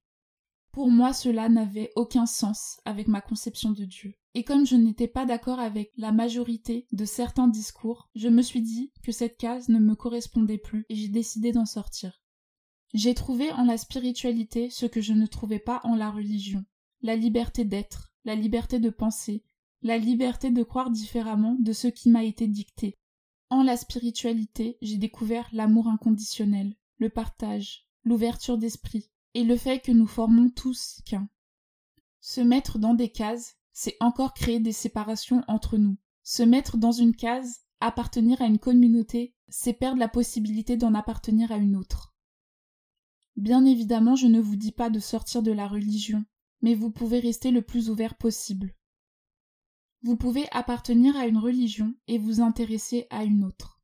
Pour 0.74 0.92
moi, 0.92 1.14
cela 1.14 1.48
n'avait 1.48 1.94
aucun 1.96 2.26
sens 2.26 2.82
avec 2.84 3.08
ma 3.08 3.22
conception 3.22 3.72
de 3.72 3.86
Dieu. 3.86 4.16
Et 4.38 4.44
comme 4.44 4.68
je 4.68 4.76
n'étais 4.76 5.08
pas 5.08 5.26
d'accord 5.26 5.62
avec 5.62 5.94
la 5.96 6.12
majorité 6.12 6.88
de 6.92 7.06
certains 7.06 7.48
discours, 7.48 8.10
je 8.16 8.28
me 8.28 8.42
suis 8.42 8.62
dit 8.62 8.92
que 9.02 9.14
cette 9.14 9.38
case 9.38 9.70
ne 9.70 9.80
me 9.80 9.96
correspondait 9.96 10.58
plus 10.58 10.86
et 10.90 10.96
j'ai 10.96 11.08
décidé 11.08 11.54
d'en 11.54 11.66
sortir. 11.66 12.22
J'ai 12.94 13.14
trouvé 13.14 13.50
en 13.54 13.64
la 13.64 13.78
spiritualité 13.78 14.70
ce 14.70 14.86
que 14.86 15.00
je 15.00 15.14
ne 15.14 15.26
trouvais 15.26 15.60
pas 15.60 15.80
en 15.86 15.96
la 15.96 16.12
religion. 16.12 16.66
La 17.02 17.16
liberté 17.16 17.64
d'être, 17.64 18.14
la 18.26 18.36
liberté 18.36 18.78
de 18.80 18.90
penser, 18.90 19.46
la 19.82 19.98
liberté 19.98 20.52
de 20.52 20.64
croire 20.64 20.92
différemment 20.92 21.56
de 21.60 21.72
ce 21.72 21.88
qui 21.88 22.10
m'a 22.10 22.26
été 22.26 22.48
dicté. 22.48 22.98
En 23.50 23.64
la 23.64 23.78
spiritualité, 23.78 24.78
j'ai 24.82 24.98
découvert 24.98 25.48
l'amour 25.54 25.88
inconditionnel, 25.88 26.76
le 26.98 27.10
partage, 27.10 27.88
l'ouverture 28.04 28.58
d'esprit, 28.58 29.10
et 29.34 29.46
le 29.46 29.56
fait 29.56 29.80
que 29.80 29.94
nous 29.94 30.08
formons 30.08 30.50
tous 30.50 31.02
qu'un. 31.06 31.30
Se 32.20 32.42
mettre 32.42 32.80
dans 32.80 32.96
des 32.96 33.10
cases, 33.10 33.55
c'est 33.78 33.98
encore 34.00 34.34
créer 34.34 34.62
des 34.62 34.72
séparations 34.72 35.44
entre 35.50 35.78
nous. 35.78 35.98
Se 36.24 36.42
mettre 36.42 36.78
dans 36.78 36.94
une 36.94 37.14
case, 37.14 37.66
appartenir 37.82 38.42
à 38.42 38.46
une 38.46 38.58
communauté, 38.58 39.36
c'est 39.50 39.74
perdre 39.74 40.00
la 40.00 40.08
possibilité 40.08 40.78
d'en 40.78 40.94
appartenir 40.96 41.52
à 41.52 41.58
une 41.58 41.76
autre. 41.76 42.16
Bien 43.36 43.66
évidemment, 43.66 44.16
je 44.16 44.28
ne 44.28 44.40
vous 44.40 44.56
dis 44.56 44.72
pas 44.72 44.90
de 44.90 45.00
sortir 45.00 45.44
de 45.44 45.52
la 45.52 45.68
religion, 45.68 46.24
mais 46.62 46.74
vous 46.74 46.90
pouvez 46.90 47.20
rester 47.20 47.52
le 47.52 47.62
plus 47.62 47.90
ouvert 47.90 48.16
possible. 48.16 48.74
Vous 50.04 50.16
pouvez 50.16 50.46
appartenir 50.52 51.18
à 51.18 51.28
une 51.28 51.38
religion 51.38 51.94
et 52.08 52.18
vous 52.18 52.40
intéresser 52.40 53.08
à 53.10 53.26
une 53.26 53.44
autre. 53.44 53.82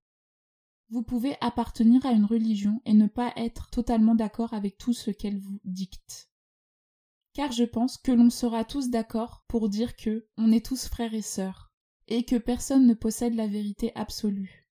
Vous 0.90 1.04
pouvez 1.04 1.36
appartenir 1.42 2.06
à 2.06 2.14
une 2.14 2.26
religion 2.26 2.82
et 2.86 2.94
ne 2.94 3.08
pas 3.08 3.34
être 3.36 3.70
totalement 3.70 4.16
d'accord 4.16 4.54
avec 4.54 4.78
tout 4.78 4.94
ce 4.94 5.12
qu'elle 5.12 5.40
vous 5.40 5.60
dicte. 5.66 6.31
Car 7.34 7.52
je 7.52 7.64
pense 7.64 7.98
que 7.98 8.12
l'on 8.12 8.30
sera 8.30 8.66
tous 8.66 8.90
d'accord 8.90 9.44
pour 9.48 9.70
dire 9.70 9.96
que 9.96 10.28
on 10.38 10.52
est 10.52 10.66
tous 10.66 10.88
frères 10.88 11.14
et 11.14 11.22
sœurs, 11.22 11.72
et 12.08 12.26
que 12.26 12.36
personne 12.36 12.88
ne 12.88 12.94
possède 12.94 13.36
la 13.36 13.48
vérité 13.48 13.92
absolue. 13.96 14.68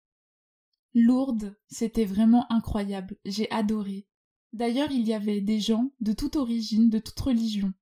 Lourdes, 0.93 1.57
c'était 1.67 2.05
vraiment 2.05 2.51
incroyable, 2.51 3.17
j'ai 3.23 3.49
adoré. 3.51 4.07
D'ailleurs, 4.51 4.91
il 4.91 5.07
y 5.07 5.13
avait 5.13 5.41
des 5.41 5.59
gens 5.59 5.91
de 6.01 6.11
toute 6.13 6.35
origine, 6.35 6.89
de 6.89 6.99
toute 6.99 7.19
religion. 7.19 7.73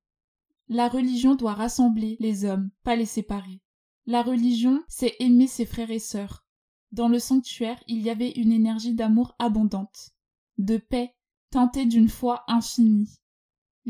La 0.68 0.88
religion 0.88 1.34
doit 1.34 1.54
rassembler 1.54 2.16
les 2.20 2.44
hommes, 2.44 2.70
pas 2.82 2.94
les 2.94 3.06
séparer. 3.06 3.62
La 4.06 4.22
religion, 4.22 4.82
c'est 4.86 5.16
aimer 5.18 5.46
ses 5.46 5.64
frères 5.64 5.90
et 5.90 5.98
sœurs. 5.98 6.46
Dans 6.92 7.08
le 7.08 7.18
sanctuaire, 7.18 7.82
il 7.86 8.02
y 8.02 8.10
avait 8.10 8.30
une 8.30 8.52
énergie 8.52 8.94
d'amour 8.94 9.34
abondante, 9.38 10.10
de 10.58 10.76
paix, 10.76 11.14
teintée 11.50 11.86
d'une 11.86 12.08
foi 12.08 12.44
infinie. 12.48 13.18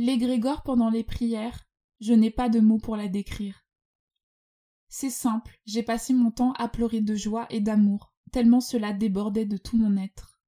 L'égrégore 0.00 0.62
pendant 0.62 0.90
les 0.90 1.02
prières, 1.02 1.66
je 1.98 2.12
n'ai 2.12 2.30
pas 2.30 2.48
de 2.48 2.60
mots 2.60 2.78
pour 2.78 2.94
la 2.94 3.08
décrire. 3.08 3.66
C'est 4.86 5.10
simple, 5.10 5.58
j'ai 5.66 5.82
passé 5.82 6.14
mon 6.14 6.30
temps 6.30 6.52
à 6.52 6.68
pleurer 6.68 7.00
de 7.00 7.16
joie 7.16 7.48
et 7.50 7.58
d'amour, 7.58 8.14
tellement 8.30 8.60
cela 8.60 8.92
débordait 8.92 9.44
de 9.44 9.56
tout 9.56 9.76
mon 9.76 9.96
être. 9.96 10.40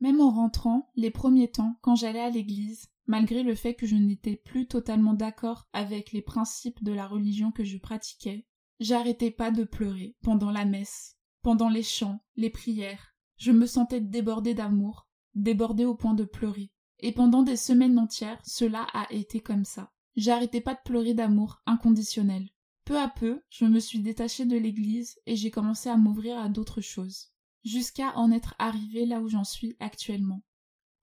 Même 0.00 0.20
en 0.20 0.28
rentrant, 0.28 0.90
les 0.94 1.10
premiers 1.10 1.50
temps, 1.50 1.78
quand 1.80 1.94
j'allais 1.94 2.20
à 2.20 2.28
l'église, 2.28 2.90
malgré 3.06 3.42
le 3.42 3.54
fait 3.54 3.72
que 3.72 3.86
je 3.86 3.96
n'étais 3.96 4.36
plus 4.36 4.66
totalement 4.66 5.14
d'accord 5.14 5.70
avec 5.72 6.12
les 6.12 6.20
principes 6.20 6.84
de 6.84 6.92
la 6.92 7.06
religion 7.06 7.52
que 7.52 7.64
je 7.64 7.78
pratiquais, 7.78 8.46
j'arrêtais 8.78 9.30
pas 9.30 9.50
de 9.50 9.64
pleurer 9.64 10.18
pendant 10.20 10.50
la 10.50 10.66
messe, 10.66 11.16
pendant 11.40 11.70
les 11.70 11.82
chants, 11.82 12.20
les 12.36 12.50
prières. 12.50 13.16
Je 13.38 13.52
me 13.52 13.64
sentais 13.64 14.02
débordée 14.02 14.52
d'amour, 14.52 15.08
débordée 15.34 15.86
au 15.86 15.94
point 15.94 16.12
de 16.12 16.24
pleurer. 16.24 16.74
Et 17.00 17.12
pendant 17.12 17.42
des 17.42 17.56
semaines 17.56 17.98
entières, 17.98 18.40
cela 18.44 18.86
a 18.92 19.06
été 19.12 19.40
comme 19.40 19.64
ça. 19.64 19.92
J'arrêtais 20.16 20.60
pas 20.60 20.74
de 20.74 20.80
pleurer 20.84 21.14
d'amour 21.14 21.60
inconditionnel. 21.66 22.48
Peu 22.84 22.98
à 22.98 23.08
peu, 23.08 23.42
je 23.50 23.64
me 23.64 23.80
suis 23.80 23.98
détachée 23.98 24.46
de 24.46 24.56
l'église 24.56 25.18
et 25.26 25.36
j'ai 25.36 25.50
commencé 25.50 25.88
à 25.88 25.96
m'ouvrir 25.96 26.38
à 26.38 26.48
d'autres 26.48 26.80
choses, 26.80 27.32
jusqu'à 27.64 28.16
en 28.16 28.30
être 28.30 28.54
arrivée 28.58 29.06
là 29.06 29.20
où 29.20 29.28
j'en 29.28 29.44
suis 29.44 29.76
actuellement. 29.80 30.42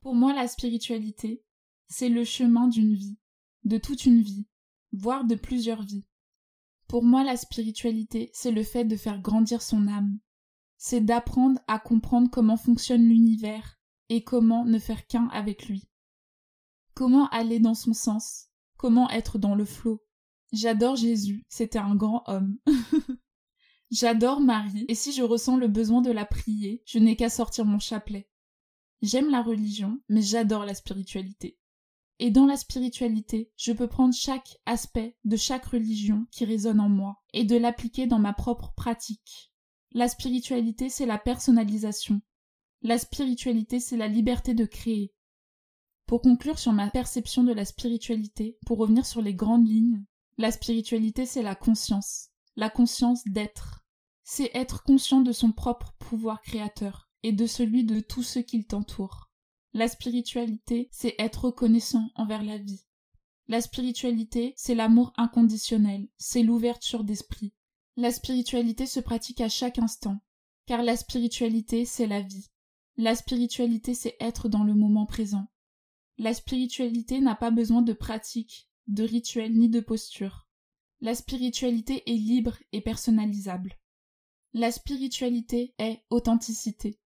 Pour 0.01 0.15
moi, 0.15 0.33
la 0.33 0.47
spiritualité, 0.47 1.43
c'est 1.87 2.09
le 2.09 2.23
chemin 2.23 2.67
d'une 2.67 2.95
vie, 2.95 3.17
de 3.65 3.77
toute 3.77 4.05
une 4.05 4.21
vie, 4.21 4.47
voire 4.93 5.25
de 5.25 5.35
plusieurs 5.35 5.83
vies. 5.83 6.07
Pour 6.87 7.03
moi, 7.03 7.23
la 7.23 7.37
spiritualité, 7.37 8.31
c'est 8.33 8.51
le 8.51 8.63
fait 8.63 8.85
de 8.85 8.95
faire 8.95 9.21
grandir 9.21 9.61
son 9.61 9.87
âme. 9.87 10.19
C'est 10.77 11.01
d'apprendre 11.01 11.59
à 11.67 11.79
comprendre 11.79 12.29
comment 12.29 12.57
fonctionne 12.57 13.07
l'univers 13.07 13.79
et 14.09 14.23
comment 14.23 14.65
ne 14.65 14.79
faire 14.79 15.07
qu'un 15.07 15.27
avec 15.29 15.67
lui? 15.67 15.89
Comment 16.93 17.27
aller 17.29 17.59
dans 17.59 17.73
son 17.73 17.93
sens, 17.93 18.49
comment 18.77 19.09
être 19.09 19.37
dans 19.37 19.55
le 19.55 19.65
flot? 19.65 20.03
J'adore 20.51 20.95
Jésus, 20.95 21.43
c'était 21.49 21.79
un 21.79 21.95
grand 21.95 22.23
homme. 22.27 22.57
J'adore 23.91 24.39
Marie, 24.39 24.85
et 24.87 24.95
si 24.95 25.11
je 25.11 25.23
ressens 25.23 25.57
le 25.57 25.67
besoin 25.67 26.01
de 26.01 26.11
la 26.11 26.25
prier, 26.25 26.81
je 26.85 26.99
n'ai 26.99 27.15
qu'à 27.15 27.29
sortir 27.29 27.65
mon 27.65 27.79
chapelet. 27.79 28.27
J'aime 29.01 29.29
la 29.29 29.41
religion, 29.41 29.99
mais 30.09 30.21
j'adore 30.21 30.65
la 30.65 30.73
spiritualité. 30.73 31.59
Et 32.19 32.31
dans 32.31 32.45
la 32.45 32.55
spiritualité, 32.55 33.51
je 33.57 33.73
peux 33.73 33.87
prendre 33.87 34.13
chaque 34.13 34.57
aspect 34.65 35.17
de 35.25 35.35
chaque 35.35 35.65
religion 35.65 36.25
qui 36.31 36.45
résonne 36.45 36.79
en 36.79 36.89
moi 36.89 37.21
et 37.33 37.43
de 37.43 37.57
l'appliquer 37.57 38.07
dans 38.07 38.19
ma 38.19 38.33
propre 38.33 38.73
pratique. 38.75 39.51
La 39.91 40.07
spiritualité, 40.07 40.89
c'est 40.89 41.05
la 41.05 41.17
personnalisation. 41.17 42.21
La 42.85 42.97
spiritualité, 42.97 43.79
c'est 43.79 43.95
la 43.95 44.09
liberté 44.09 44.53
de 44.53 44.65
créer. 44.65 45.13
Pour 46.05 46.19
conclure 46.19 46.59
sur 46.59 46.73
ma 46.73 46.89
perception 46.89 47.45
de 47.45 47.53
la 47.53 47.63
spiritualité, 47.63 48.57
pour 48.65 48.77
revenir 48.77 49.05
sur 49.05 49.21
les 49.21 49.33
grandes 49.33 49.65
lignes, 49.65 50.03
la 50.37 50.51
spiritualité, 50.51 51.25
c'est 51.25 51.43
la 51.43 51.55
conscience, 51.55 52.31
la 52.57 52.69
conscience 52.69 53.23
d'être. 53.25 53.85
C'est 54.25 54.51
être 54.53 54.83
conscient 54.83 55.21
de 55.21 55.31
son 55.31 55.53
propre 55.53 55.95
pouvoir 55.97 56.41
créateur 56.41 57.09
et 57.23 57.31
de 57.31 57.45
celui 57.45 57.85
de 57.85 58.01
tous 58.01 58.21
ceux 58.21 58.41
qui 58.41 58.65
t'entourent. 58.65 59.31
La 59.71 59.87
spiritualité, 59.87 60.89
c'est 60.91 61.15
être 61.19 61.45
reconnaissant 61.45 62.09
envers 62.15 62.43
la 62.43 62.57
vie. 62.57 62.85
La 63.47 63.61
spiritualité, 63.61 64.53
c'est 64.57 64.75
l'amour 64.75 65.13
inconditionnel, 65.15 66.09
c'est 66.17 66.43
l'ouverture 66.43 67.05
d'esprit. 67.05 67.53
La 67.95 68.11
spiritualité 68.11 68.87
se 68.87 68.99
pratique 68.99 69.39
à 69.39 69.47
chaque 69.47 69.79
instant, 69.79 70.19
car 70.65 70.83
la 70.83 70.97
spiritualité, 70.97 71.85
c'est 71.85 72.07
la 72.07 72.21
vie. 72.21 72.49
La 72.97 73.15
spiritualité, 73.15 73.93
c'est 73.95 74.15
être 74.19 74.49
dans 74.49 74.63
le 74.63 74.75
moment 74.75 75.05
présent. 75.05 75.47
La 76.17 76.33
spiritualité 76.33 77.21
n'a 77.21 77.35
pas 77.35 77.49
besoin 77.49 77.81
de 77.81 77.93
pratique, 77.93 78.69
de 78.87 79.03
rituel 79.03 79.57
ni 79.57 79.69
de 79.69 79.79
posture. 79.79 80.47
La 81.01 81.15
spiritualité 81.15 82.03
est 82.09 82.17
libre 82.17 82.57
et 82.71 82.81
personnalisable. 82.81 83.79
La 84.53 84.71
spiritualité 84.71 85.73
est 85.79 86.05
authenticité. 86.11 86.99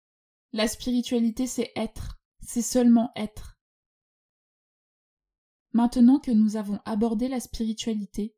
La 0.53 0.69
spiritualité, 0.69 1.47
c'est 1.47 1.73
être, 1.77 2.19
c'est 2.41 2.63
seulement 2.63 3.11
être. 3.15 3.59
Maintenant 5.73 6.19
que 6.19 6.31
nous 6.31 6.57
avons 6.57 6.81
abordé 6.85 7.29
la 7.29 7.41
spiritualité, 7.41 8.35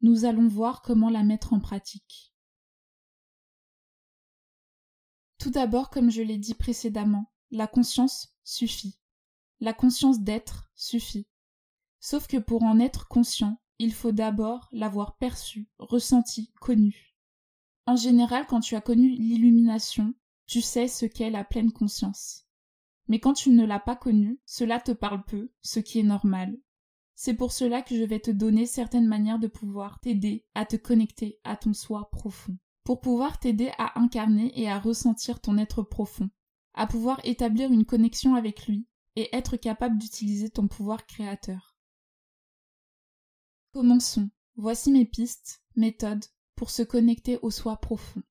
nous 0.00 0.24
allons 0.24 0.48
voir 0.48 0.80
comment 0.80 1.10
la 1.10 1.24
mettre 1.24 1.52
en 1.52 1.60
pratique. 1.60 2.32
Tout 5.38 5.50
d'abord, 5.50 5.90
comme 5.90 6.10
je 6.10 6.22
l'ai 6.22 6.38
dit 6.38 6.54
précédemment, 6.54 7.30
la 7.50 7.66
conscience 7.66 8.36
suffit. 8.44 8.98
La 9.60 9.72
conscience 9.72 10.20
d'être 10.20 10.70
suffit. 10.74 11.26
Sauf 12.00 12.26
que 12.26 12.36
pour 12.36 12.62
en 12.62 12.78
être 12.78 13.08
conscient, 13.08 13.60
il 13.78 13.92
faut 13.92 14.12
d'abord 14.12 14.68
l'avoir 14.72 15.16
perçu, 15.16 15.68
ressenti, 15.78 16.52
connu. 16.60 17.16
En 17.86 17.96
général, 17.96 18.46
quand 18.46 18.60
tu 18.60 18.74
as 18.74 18.80
connu 18.80 19.10
l'illumination, 19.10 20.14
tu 20.46 20.60
sais 20.60 20.88
ce 20.88 21.06
qu'est 21.06 21.30
la 21.30 21.44
pleine 21.44 21.72
conscience. 21.72 22.46
Mais 23.08 23.20
quand 23.20 23.34
tu 23.34 23.50
ne 23.50 23.64
l'as 23.64 23.80
pas 23.80 23.96
connu, 23.96 24.40
cela 24.46 24.80
te 24.80 24.92
parle 24.92 25.24
peu, 25.24 25.52
ce 25.62 25.80
qui 25.80 26.00
est 26.00 26.04
normal. 26.04 26.56
C'est 27.14 27.34
pour 27.34 27.52
cela 27.52 27.82
que 27.82 27.96
je 27.96 28.02
vais 28.02 28.20
te 28.20 28.30
donner 28.30 28.66
certaines 28.66 29.06
manières 29.06 29.38
de 29.38 29.46
pouvoir 29.46 30.00
t'aider 30.00 30.46
à 30.54 30.66
te 30.66 30.76
connecter 30.76 31.40
à 31.44 31.56
ton 31.56 31.72
soi 31.72 32.10
profond. 32.10 32.56
Pour 32.86 33.00
pouvoir 33.00 33.40
t'aider 33.40 33.72
à 33.78 33.98
incarner 33.98 34.52
et 34.54 34.70
à 34.70 34.78
ressentir 34.78 35.40
ton 35.40 35.58
être 35.58 35.82
profond. 35.82 36.30
À 36.72 36.86
pouvoir 36.86 37.20
établir 37.24 37.72
une 37.72 37.84
connexion 37.84 38.36
avec 38.36 38.68
lui 38.68 38.86
et 39.16 39.34
être 39.34 39.56
capable 39.56 39.98
d'utiliser 39.98 40.50
ton 40.50 40.68
pouvoir 40.68 41.04
créateur. 41.04 41.76
Commençons. 43.72 44.30
Voici 44.54 44.92
mes 44.92 45.04
pistes, 45.04 45.64
méthodes 45.74 46.26
pour 46.54 46.70
se 46.70 46.84
connecter 46.84 47.40
au 47.42 47.50
soi 47.50 47.76
profond. 47.76 48.22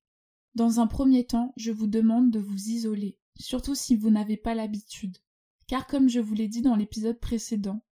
Dans 0.54 0.80
un 0.80 0.86
premier 0.86 1.26
temps, 1.26 1.52
je 1.58 1.70
vous 1.70 1.86
demande 1.86 2.30
de 2.30 2.40
vous 2.40 2.70
isoler, 2.70 3.18
surtout 3.38 3.74
si 3.74 3.94
vous 3.94 4.08
n'avez 4.08 4.38
pas 4.38 4.54
l'habitude. 4.54 5.18
Car 5.66 5.86
comme 5.86 6.08
je 6.08 6.18
vous 6.18 6.32
l'ai 6.32 6.48
dit 6.48 6.62
dans 6.62 6.76
l'épisode 6.76 7.20
précédent, 7.20 7.84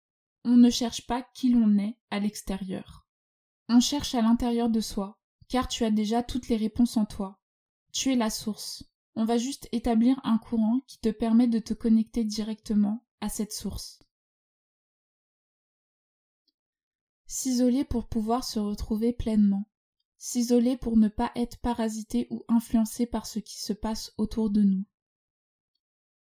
on 0.45 0.57
ne 0.57 0.71
cherche 0.71 1.07
pas 1.07 1.27
qui 1.35 1.51
l'on 1.51 1.77
est 1.77 1.99
à 2.11 2.21
l'extérieur. 2.21 3.07
On 3.69 3.81
cherche 3.81 4.15
à 4.15 4.23
l'intérieur 4.23 4.71
de 4.71 4.81
soi, 4.81 5.21
car 5.55 5.69
tu 5.69 5.85
as 5.85 5.93
déjà 5.93 6.25
toutes 6.25 6.49
les 6.49 6.57
réponses 6.57 6.97
en 6.97 7.05
toi. 7.05 7.39
Tu 7.93 8.13
es 8.13 8.17
la 8.17 8.29
source. 8.29 8.83
On 9.15 9.25
va 9.25 9.39
juste 9.39 9.69
établir 9.71 10.21
un 10.25 10.37
courant 10.37 10.81
qui 10.89 10.99
te 10.99 11.11
permet 11.11 11.47
de 11.47 11.61
te 11.61 11.73
connecter 11.73 12.25
directement 12.25 13.07
à 13.21 13.29
cette 13.29 13.53
source. 13.53 14.01
S'isoler 17.27 17.85
pour 17.85 18.09
pouvoir 18.09 18.43
se 18.43 18.59
retrouver 18.59 19.13
pleinement. 19.13 19.71
S'isoler 20.19 20.77
pour 20.77 20.97
ne 20.97 21.07
pas 21.07 21.31
être 21.37 21.61
parasité 21.61 22.27
ou 22.31 22.43
influencé 22.49 23.07
par 23.07 23.25
ce 23.25 23.39
qui 23.39 23.61
se 23.61 23.73
passe 23.73 24.13
autour 24.19 24.51
de 24.51 24.63
nous. 24.63 24.85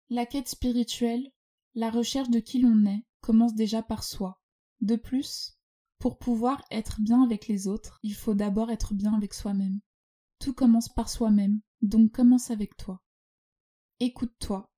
La 0.09 0.25
quête 0.25 0.49
spirituelle, 0.49 1.31
la 1.73 1.89
recherche 1.89 2.29
de 2.29 2.41
qui 2.41 2.59
l'on 2.59 2.85
est, 2.85 3.05
commence 3.21 3.55
déjà 3.55 3.81
par 3.81 4.03
soi. 4.03 4.41
De 4.81 4.97
plus, 4.97 5.57
pour 5.99 6.17
pouvoir 6.17 6.63
être 6.71 7.01
bien 7.01 7.23
avec 7.23 7.47
les 7.47 7.67
autres, 7.67 7.99
il 8.03 8.13
faut 8.13 8.33
d'abord 8.33 8.71
être 8.71 8.93
bien 8.93 9.13
avec 9.13 9.33
soi-même. 9.33 9.79
Tout 10.39 10.53
commence 10.53 10.89
par 10.89 11.09
soi-même, 11.09 11.61
donc 11.81 12.11
commence 12.11 12.51
avec 12.51 12.77
toi. 12.77 13.01
Écoute-toi. 13.99 14.71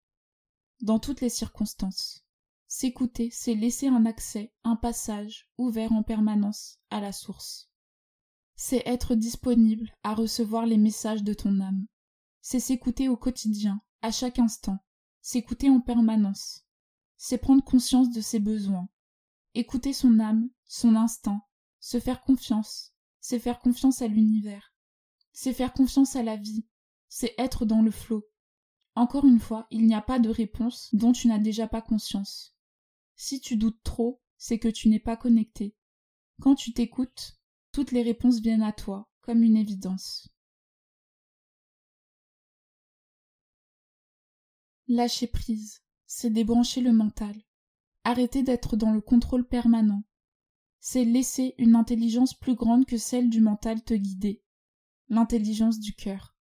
Dans 0.82 0.99
toutes 0.99 1.21
les 1.21 1.30
circonstances. 1.30 2.23
S'écouter, 2.67 3.30
c'est 3.32 3.56
laisser 3.56 3.88
un 3.88 4.06
accès, 4.06 4.53
un 4.63 4.75
passage 4.75 5.49
ouvert 5.58 5.91
en 5.93 6.03
permanence 6.03 6.80
à 6.89 6.99
la 6.99 7.12
source. 7.12 7.71
C'est 8.56 8.84
être 8.86 9.15
disponible 9.15 9.91
à 10.03 10.13
recevoir 10.13 10.65
les 10.65 10.77
messages 10.77 11.23
de 11.23 11.34
ton 11.34 11.62
âme. 11.62 11.88
C'est 12.41 12.60
s'écouter 12.60 13.10
au 13.10 13.17
quotidien, 13.17 13.82
à 14.01 14.12
chaque 14.12 14.39
instant, 14.39 14.77
s'écouter 15.21 15.69
en 15.69 15.82
permanence. 15.82 16.65
c'est 17.17 17.38
prendre 17.38 17.63
conscience 17.63 18.12
de 18.12 18.21
ses 18.21 18.39
besoins, 18.39 18.88
écouter 19.56 19.91
son 19.91 20.19
âme, 20.19 20.49
son 20.67 20.95
instinct, 20.95 21.41
se 21.80 21.99
faire 21.99 22.21
confiance, 22.21 22.93
c'est 23.19 23.39
faire 23.39 23.60
confiance 23.60 24.01
à 24.01 24.08
l'univers, 24.08 24.73
c'est 25.32 25.53
faire 25.53 25.73
confiance 25.73 26.15
à 26.15 26.23
la 26.23 26.36
vie, 26.36 26.65
c'est 27.08 27.34
être 27.38 27.65
dans 27.65 27.82
le 27.82 27.91
flot. 27.91 28.27
Encore 28.95 29.25
une 29.25 29.39
fois, 29.39 29.67
il 29.69 29.86
n'y 29.86 29.95
a 29.95 30.01
pas 30.01 30.19
de 30.19 30.30
réponse 30.30 30.89
dont 30.93 31.12
tu 31.12 31.27
n'as 31.27 31.39
déjà 31.39 31.67
pas 31.67 31.82
conscience. 31.82 32.56
Si 33.15 33.39
tu 33.39 33.56
doutes 33.56 33.82
trop, 33.84 34.21
c'est 34.38 34.60
que 34.60 34.67
tu 34.67 34.89
n'es 34.89 34.99
pas 34.99 35.17
connecté. 35.17 35.75
Quand 36.41 36.56
tu 36.56 36.73
t'écoutes, 36.73 37.39
toutes 37.71 37.91
les 37.91 38.01
réponses 38.01 38.39
viennent 38.39 38.63
à 38.63 38.71
toi, 38.73 39.08
comme 39.21 39.43
une 39.43 39.58
évidence. 39.58 40.30
Lâcher 44.88 45.27
prise, 45.27 45.84
c'est 46.06 46.30
débrancher 46.30 46.82
le 46.82 46.93
mental. 46.93 47.36
Arrêter 48.03 48.41
d'être 48.41 48.77
dans 48.77 48.91
le 48.91 49.01
contrôle 49.01 49.45
permanent. 49.45 50.03
C'est 50.89 51.04
laisser 51.04 51.54
une 51.58 51.76
intelligence 51.76 52.34
plus 52.34 52.56
grande 52.56 52.86
que 52.86 52.97
celle 52.97 53.30
du 53.30 53.41
mental 53.41 53.84
te 53.84 53.93
guider. 53.93 54.41
L'intelligence 55.10 55.82
du 55.82 55.93
cœur. 55.93 56.38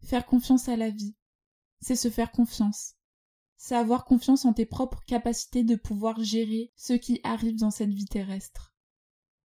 Faire 0.00 0.24
confiance 0.24 0.70
à 0.70 0.76
la 0.76 0.88
vie. 0.88 1.14
C'est 1.78 1.94
se 1.94 2.08
faire 2.08 2.32
confiance. 2.32 2.94
C'est 3.58 3.76
avoir 3.76 4.06
confiance 4.06 4.46
en 4.46 4.54
tes 4.54 4.64
propres 4.64 5.04
capacités 5.04 5.62
de 5.62 5.76
pouvoir 5.76 6.24
gérer 6.24 6.72
ce 6.74 6.94
qui 6.94 7.20
arrive 7.22 7.56
dans 7.56 7.70
cette 7.70 7.90
vie 7.90 8.06
terrestre. 8.06 8.74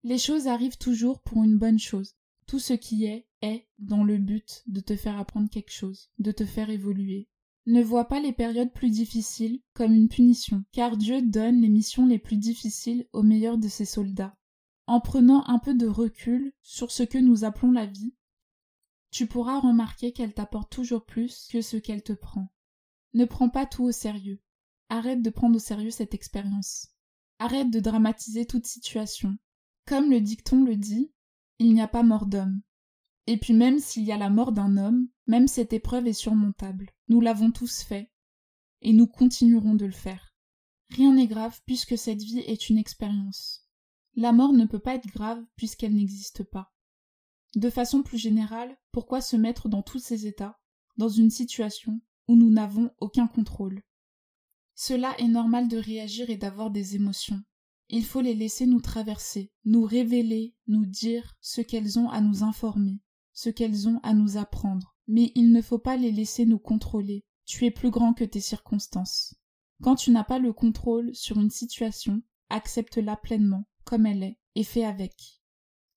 Les 0.05 0.17
choses 0.17 0.47
arrivent 0.47 0.79
toujours 0.79 1.23
pour 1.23 1.43
une 1.43 1.59
bonne 1.59 1.81
chose. 1.81 2.15
Tout 2.47 2.61
ce 2.61 2.75
qui 2.75 3.07
est 3.07 3.27
est 3.43 3.67
dans 3.81 4.05
le 4.05 4.17
but 4.17 4.63
de 4.69 4.79
te 4.79 4.95
faire 4.95 5.19
apprendre 5.19 5.51
quelque 5.51 5.73
chose, 5.73 6.13
de 6.21 6.31
te 6.31 6.47
faire 6.47 6.71
évoluer, 6.71 7.29
ne 7.67 7.83
vois 7.83 8.07
pas 8.07 8.21
les 8.21 8.33
périodes 8.33 8.73
plus 8.73 8.91
difficiles 8.91 9.61
comme 9.75 9.93
une 9.93 10.09
punition, 10.09 10.65
car 10.73 10.97
Dieu 10.97 11.21
donne 11.21 11.61
les 11.61 11.69
missions 11.69 12.07
les 12.07 12.19
plus 12.19 12.37
difficiles 12.37 13.07
aux 13.13 13.23
meilleurs 13.23 13.59
de 13.59 13.69
ses 13.69 13.85
soldats. 13.85 14.37
En 14.87 15.01
prenant 15.01 15.45
un 15.49 15.59
peu 15.59 15.75
de 15.75 15.87
recul 15.87 16.53
sur 16.63 16.93
ce 16.93 17.03
que 17.03 17.19
nous 17.19 17.45
appelons 17.45 17.73
la 17.73 17.87
vie, 17.87 18.15
tu 19.11 19.27
pourras 19.27 19.59
remarquer 19.59 20.13
qu'elle 20.13 20.35
t'apporte 20.35 20.71
toujours 20.71 21.05
plus 21.05 21.49
que 21.51 21.61
ce 21.61 21.77
qu'elle 21.77 22.05
te 22.05 22.13
prend. 22.13 22.53
Ne 23.15 23.25
prends 23.25 23.49
pas 23.49 23.67
tout 23.67 23.85
au 23.85 23.93
sérieux. 23.93 24.41
Arrête 24.89 25.23
de 25.23 25.31
prendre 25.31 25.57
au 25.57 25.61
sérieux 25.61 25.91
cette 25.91 26.15
expérience. 26.15 26.89
Arrête 27.41 27.71
de 27.71 27.81
dramatiser 27.81 28.47
toute 28.47 28.67
situation. 28.67 29.37
Comme 29.87 30.11
le 30.11 30.21
dicton 30.21 30.65
le 30.65 30.77
dit, 30.77 31.13
il 31.59 31.75
n'y 31.75 31.81
a 31.81 31.89
pas 31.89 32.03
mort 32.03 32.27
d'homme. 32.27 32.61
Et 33.27 33.39
puis 33.39 33.55
même 33.55 33.81
s'il 33.81 34.05
y 34.05 34.13
a 34.13 34.17
la 34.17 34.31
mort 34.31 34.53
d'un 34.53 34.77
homme, 34.77 35.09
même 35.27 35.49
cette 35.49 35.73
épreuve 35.73 36.07
est 36.07 36.12
surmontable. 36.12 36.91
Nous 37.09 37.21
l'avons 37.21 37.51
tous 37.51 37.83
fait, 37.83 38.11
et 38.83 38.93
nous 38.93 39.07
continuerons 39.07 39.75
de 39.75 39.87
le 39.87 39.93
faire. 39.93 40.35
Rien 40.91 41.15
n'est 41.15 41.27
grave 41.27 41.61
puisque 41.67 41.99
cette 41.99 42.23
vie 42.23 42.41
est 42.41 42.69
une 42.69 42.79
expérience. 42.79 43.69
La 44.15 44.33
mort 44.33 44.53
ne 44.53 44.67
peut 44.67 44.79
pas 44.79 44.95
être 44.95 45.09
grave 45.09 45.43
puisqu'elle 45.57 45.95
n'existe 45.95 46.45
pas. 46.45 46.73
De 47.55 47.71
façon 47.71 48.03
plus 48.03 48.19
générale, 48.19 48.77
pourquoi 48.93 49.21
se 49.21 49.37
mettre 49.37 49.69
dans 49.69 49.83
tous 49.83 49.99
ces 49.99 50.27
états, 50.27 50.59
dans 50.97 51.09
une 51.09 51.31
situation 51.31 52.01
où 52.29 52.37
nous 52.37 52.51
n'avons 52.51 52.91
aucun 52.99 53.27
contrôle? 53.27 53.83
Cela 54.75 55.19
est 55.19 55.29
normal 55.29 55.69
de 55.69 55.79
réagir 55.79 56.31
et 56.31 56.37
d'avoir 56.37 56.71
des 56.71 56.97
émotions. 56.97 57.43
Il 57.89 58.05
faut 58.05 58.21
les 58.21 58.35
laisser 58.35 58.67
nous 58.67 58.81
traverser, 58.81 59.53
nous 59.65 59.85
révéler, 59.85 60.55
nous 60.67 60.87
dire 60.87 61.37
ce 61.41 61.61
qu'elles 61.61 61.99
ont 61.99 62.11
à 62.11 62.21
nous 62.21 62.43
informer 62.43 63.01
ce 63.37 63.51
qu'elles 63.51 63.87
ont 63.87 64.01
à 64.03 64.15
nous 64.15 64.39
apprendre, 64.39 64.96
mais 65.07 65.33
il 65.35 65.53
ne 65.53 65.62
faut 65.62 65.79
pas 65.79 65.97
les 65.97 66.12
laisser 66.12 66.47
nous 66.47 66.59
contrôler. 66.59 67.25
Tu 67.45 67.64
es 67.64 67.71
plus 67.71 67.90
grand 67.90 68.12
que 68.12 68.25
tes 68.25 68.40
circonstances. 68.40 69.35
Quand 69.83 69.95
tu 69.95 70.11
n'as 70.11 70.25
pas 70.25 70.38
le 70.38 70.53
contrôle 70.53 71.14
sur 71.14 71.38
une 71.38 71.51
situation, 71.51 72.23
accepte-la 72.51 73.16
pleinement, 73.16 73.69
comme 73.85 74.07
elle 74.07 74.23
est, 74.23 74.38
et 74.55 74.64
fais 74.64 74.85
avec. 74.85 75.42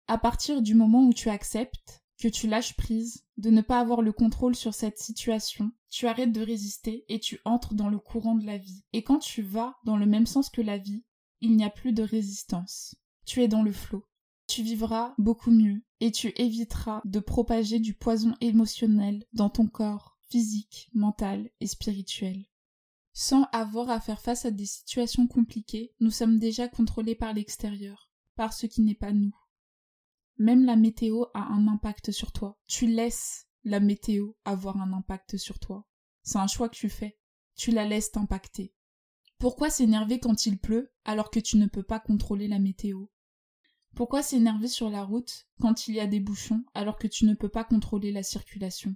À 0.07 0.17
partir 0.17 0.61
du 0.61 0.75
moment 0.75 1.05
où 1.05 1.13
tu 1.13 1.29
acceptes, 1.29 2.03
que 2.19 2.27
tu 2.27 2.47
lâches 2.47 2.75
prise, 2.75 3.25
de 3.37 3.49
ne 3.49 3.61
pas 3.61 3.79
avoir 3.79 4.01
le 4.01 4.11
contrôle 4.11 4.55
sur 4.55 4.73
cette 4.73 4.99
situation, 4.99 5.71
tu 5.89 6.07
arrêtes 6.07 6.33
de 6.33 6.41
résister 6.41 7.05
et 7.07 7.19
tu 7.19 7.39
entres 7.45 7.73
dans 7.73 7.89
le 7.89 7.99
courant 7.99 8.35
de 8.35 8.45
la 8.45 8.57
vie. 8.57 8.83
Et 8.91 9.03
quand 9.03 9.19
tu 9.19 9.41
vas 9.41 9.77
dans 9.85 9.97
le 9.97 10.05
même 10.05 10.25
sens 10.25 10.49
que 10.49 10.61
la 10.61 10.77
vie, 10.77 11.05
il 11.39 11.55
n'y 11.55 11.63
a 11.63 11.69
plus 11.69 11.93
de 11.93 12.03
résistance. 12.03 12.95
Tu 13.25 13.41
es 13.41 13.47
dans 13.47 13.63
le 13.63 13.71
flot 13.71 14.03
tu 14.49 14.63
vivras 14.63 15.13
beaucoup 15.19 15.51
mieux 15.51 15.81
et 16.01 16.11
tu 16.11 16.33
éviteras 16.37 17.01
de 17.05 17.19
propager 17.19 17.79
du 17.79 17.93
poison 17.93 18.35
émotionnel 18.41 19.25
dans 19.33 19.49
ton 19.49 19.67
corps 19.67 20.17
physique, 20.29 20.89
mental 20.93 21.49
et 21.59 21.67
spirituel. 21.67 22.45
Sans 23.13 23.43
avoir 23.51 23.89
à 23.89 23.99
faire 23.99 24.21
face 24.21 24.45
à 24.45 24.51
des 24.51 24.65
situations 24.65 25.27
compliquées, 25.27 25.93
nous 25.99 26.11
sommes 26.11 26.39
déjà 26.39 26.67
contrôlés 26.67 27.15
par 27.15 27.33
l'extérieur, 27.33 28.11
par 28.35 28.53
ce 28.53 28.65
qui 28.65 28.81
n'est 28.81 28.95
pas 28.95 29.11
nous. 29.11 29.35
Même 30.37 30.65
la 30.65 30.77
météo 30.77 31.25
a 31.33 31.41
un 31.51 31.67
impact 31.67 32.11
sur 32.11 32.31
toi. 32.31 32.57
Tu 32.67 32.87
laisses 32.87 33.47
la 33.65 33.81
météo 33.81 34.31
avoir 34.45 34.77
un 34.77 34.93
impact 34.93 35.35
sur 35.35 35.59
toi. 35.59 35.85
C'est 36.23 36.37
un 36.37 36.47
choix 36.47 36.69
que 36.69 36.77
tu 36.77 36.89
fais. 36.89 37.19
Tu 37.55 37.71
la 37.71 37.85
laisses 37.85 38.11
t'impacter. 38.11 38.73
Pourquoi 39.37 39.69
s'énerver 39.69 40.19
quand 40.19 40.45
il 40.45 40.57
pleut 40.57 40.93
alors 41.03 41.29
que 41.31 41.39
tu 41.39 41.57
ne 41.57 41.65
peux 41.65 41.83
pas 41.83 41.99
contrôler 41.99 42.47
la 42.47 42.59
météo? 42.59 43.07
Pourquoi 43.95 44.23
s'énerver 44.23 44.67
sur 44.67 44.89
la 44.89 45.03
route 45.03 45.47
quand 45.59 45.87
il 45.87 45.95
y 45.95 45.99
a 45.99 46.07
des 46.07 46.19
bouchons 46.19 46.63
alors 46.73 46.97
que 46.97 47.07
tu 47.07 47.25
ne 47.25 47.33
peux 47.33 47.49
pas 47.49 47.63
contrôler 47.63 48.11
la 48.11 48.23
circulation? 48.23 48.95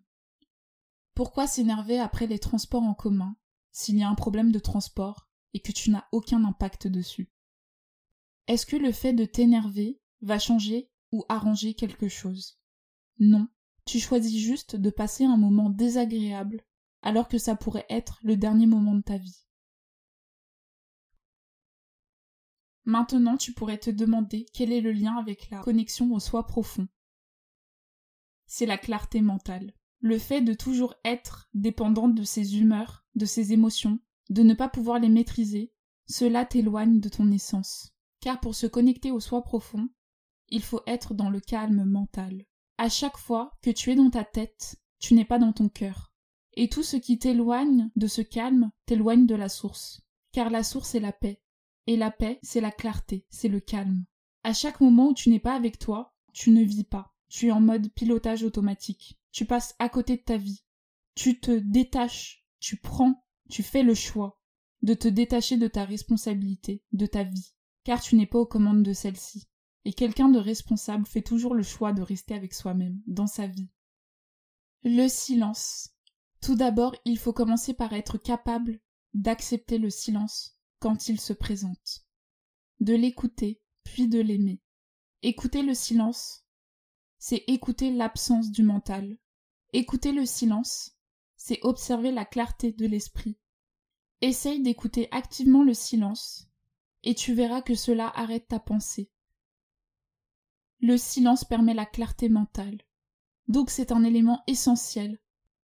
Pourquoi 1.13 1.45
s'énerver 1.45 1.99
après 1.99 2.27
les 2.27 2.39
transports 2.39 2.83
en 2.83 2.93
commun 2.93 3.35
s'il 3.71 3.97
y 3.97 4.03
a 4.03 4.09
un 4.09 4.15
problème 4.15 4.51
de 4.51 4.59
transport 4.59 5.27
et 5.53 5.59
que 5.59 5.71
tu 5.71 5.91
n'as 5.91 6.07
aucun 6.11 6.43
impact 6.43 6.87
dessus? 6.87 7.31
Est-ce 8.47 8.65
que 8.65 8.75
le 8.75 8.91
fait 8.91 9.13
de 9.13 9.25
t'énerver 9.25 10.01
va 10.21 10.39
changer 10.39 10.89
ou 11.11 11.23
arranger 11.29 11.73
quelque 11.75 12.07
chose? 12.07 12.59
Non, 13.19 13.47
tu 13.85 13.99
choisis 13.99 14.41
juste 14.41 14.75
de 14.75 14.89
passer 14.89 15.25
un 15.25 15.37
moment 15.37 15.69
désagréable 15.69 16.63
alors 17.01 17.27
que 17.27 17.37
ça 17.37 17.55
pourrait 17.55 17.85
être 17.89 18.19
le 18.23 18.37
dernier 18.37 18.65
moment 18.65 18.95
de 18.95 19.01
ta 19.01 19.17
vie. 19.17 19.45
Maintenant, 22.85 23.37
tu 23.37 23.53
pourrais 23.53 23.77
te 23.77 23.89
demander 23.89 24.45
quel 24.53 24.71
est 24.71 24.81
le 24.81 24.91
lien 24.91 25.15
avec 25.15 25.49
la 25.49 25.61
connexion 25.61 26.11
au 26.13 26.19
soi 26.19 26.45
profond. 26.45 26.87
C'est 28.45 28.65
la 28.65 28.77
clarté 28.77 29.21
mentale. 29.21 29.73
Le 29.99 30.19
fait 30.19 30.41
de 30.41 30.53
toujours 30.53 30.95
être 31.05 31.49
dépendante 31.53 32.13
de 32.13 32.23
ses 32.23 32.57
humeurs, 32.57 33.05
de 33.15 33.25
ses 33.25 33.53
émotions, 33.53 33.99
de 34.29 34.43
ne 34.43 34.53
pas 34.53 34.67
pouvoir 34.67 34.99
les 34.99 35.09
maîtriser, 35.09 35.71
cela 36.07 36.45
t'éloigne 36.45 36.99
de 36.99 37.09
ton 37.09 37.31
essence. 37.31 37.93
Car 38.19 38.39
pour 38.39 38.55
se 38.55 38.67
connecter 38.67 39.11
au 39.11 39.19
soi 39.19 39.43
profond, 39.43 39.89
il 40.49 40.61
faut 40.61 40.81
être 40.87 41.13
dans 41.13 41.29
le 41.29 41.39
calme 41.39 41.85
mental. 41.85 42.45
À 42.77 42.89
chaque 42.89 43.17
fois 43.17 43.57
que 43.61 43.69
tu 43.69 43.91
es 43.91 43.95
dans 43.95 44.09
ta 44.09 44.23
tête, 44.23 44.75
tu 44.99 45.13
n'es 45.13 45.25
pas 45.25 45.39
dans 45.39 45.53
ton 45.53 45.69
cœur. 45.69 46.13
Et 46.53 46.69
tout 46.69 46.83
ce 46.83 46.97
qui 46.97 47.17
t'éloigne 47.17 47.89
de 47.95 48.07
ce 48.07 48.21
calme 48.21 48.71
t'éloigne 48.85 49.25
de 49.25 49.35
la 49.35 49.49
source. 49.49 50.01
Car 50.31 50.49
la 50.49 50.63
source 50.63 50.95
est 50.95 50.99
la 50.99 51.11
paix. 51.11 51.42
Et 51.87 51.97
la 51.97 52.11
paix, 52.11 52.39
c'est 52.43 52.61
la 52.61 52.71
clarté, 52.71 53.25
c'est 53.29 53.49
le 53.49 53.59
calme. 53.59 54.05
À 54.43 54.53
chaque 54.53 54.81
moment 54.81 55.09
où 55.09 55.13
tu 55.13 55.29
n'es 55.29 55.39
pas 55.39 55.55
avec 55.55 55.79
toi, 55.79 56.13
tu 56.33 56.51
ne 56.51 56.63
vis 56.63 56.83
pas. 56.83 57.13
Tu 57.29 57.47
es 57.47 57.51
en 57.51 57.61
mode 57.61 57.91
pilotage 57.93 58.43
automatique. 58.43 59.19
Tu 59.31 59.45
passes 59.45 59.75
à 59.79 59.89
côté 59.89 60.17
de 60.17 60.21
ta 60.21 60.37
vie. 60.37 60.63
Tu 61.15 61.39
te 61.39 61.51
détaches, 61.51 62.45
tu 62.59 62.77
prends, 62.77 63.25
tu 63.49 63.63
fais 63.63 63.83
le 63.83 63.95
choix 63.95 64.39
de 64.81 64.93
te 64.93 65.07
détacher 65.07 65.57
de 65.57 65.67
ta 65.67 65.85
responsabilité, 65.85 66.83
de 66.91 67.05
ta 67.05 67.23
vie, 67.23 67.53
car 67.85 68.01
tu 68.01 68.15
n'es 68.15 68.27
pas 68.27 68.39
aux 68.39 68.45
commandes 68.45 68.83
de 68.83 68.93
celle-ci. 68.93 69.47
Et 69.85 69.93
quelqu'un 69.93 70.29
de 70.29 70.39
responsable 70.39 71.05
fait 71.05 71.21
toujours 71.21 71.55
le 71.55 71.63
choix 71.63 71.93
de 71.93 72.01
rester 72.01 72.33
avec 72.33 72.53
soi-même, 72.53 73.01
dans 73.07 73.27
sa 73.27 73.47
vie. 73.47 73.69
Le 74.83 75.07
silence. 75.07 75.91
Tout 76.41 76.55
d'abord, 76.55 76.95
il 77.05 77.17
faut 77.17 77.33
commencer 77.33 77.73
par 77.73 77.93
être 77.93 78.17
capable 78.17 78.79
d'accepter 79.13 79.77
le 79.77 79.89
silence 79.89 80.57
quand 80.83 81.07
il 81.07 81.17
se 81.17 81.31
présente. 81.31 82.05
De 82.81 82.93
l'écouter, 82.93 83.61
puis 83.85 84.09
de 84.09 84.19
l'aimer. 84.19 84.61
Écouter 85.21 85.63
le 85.63 85.73
silence, 85.73 86.45
c'est 87.19 87.45
écouter 87.47 87.89
l'absence 87.89 88.51
du 88.51 88.63
mental. 88.63 89.17
Écouter 89.71 90.11
le 90.11 90.25
silence, 90.25 90.97
c'est 91.37 91.63
observer 91.63 92.11
la 92.11 92.25
clarté 92.25 92.73
de 92.73 92.85
l'esprit. 92.85 93.39
Essaye 94.19 94.61
d'écouter 94.61 95.07
activement 95.11 95.63
le 95.63 95.73
silence, 95.73 96.49
et 97.03 97.15
tu 97.15 97.33
verras 97.33 97.61
que 97.61 97.75
cela 97.75 98.09
arrête 98.09 98.49
ta 98.49 98.59
pensée. 98.59 99.09
Le 100.81 100.97
silence 100.97 101.45
permet 101.45 101.73
la 101.73 101.85
clarté 101.85 102.27
mentale. 102.27 102.81
Donc 103.47 103.69
c'est 103.69 103.93
un 103.93 104.03
élément 104.03 104.43
essentiel 104.47 105.21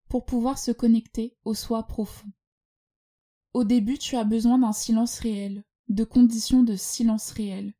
pour 0.08 0.24
pouvoir 0.24 0.56
se 0.56 0.70
connecter 0.70 1.36
au 1.44 1.54
soi 1.54 1.88
profond. 1.88 2.30
Au 3.52 3.64
début, 3.64 3.98
tu 3.98 4.16
as 4.16 4.24
besoin 4.24 4.58
d'un 4.58 4.72
silence 4.72 5.18
réel, 5.18 5.64
de 5.88 6.04
conditions 6.04 6.62
de 6.62 6.76
silence 6.76 7.30
réel. 7.32 7.74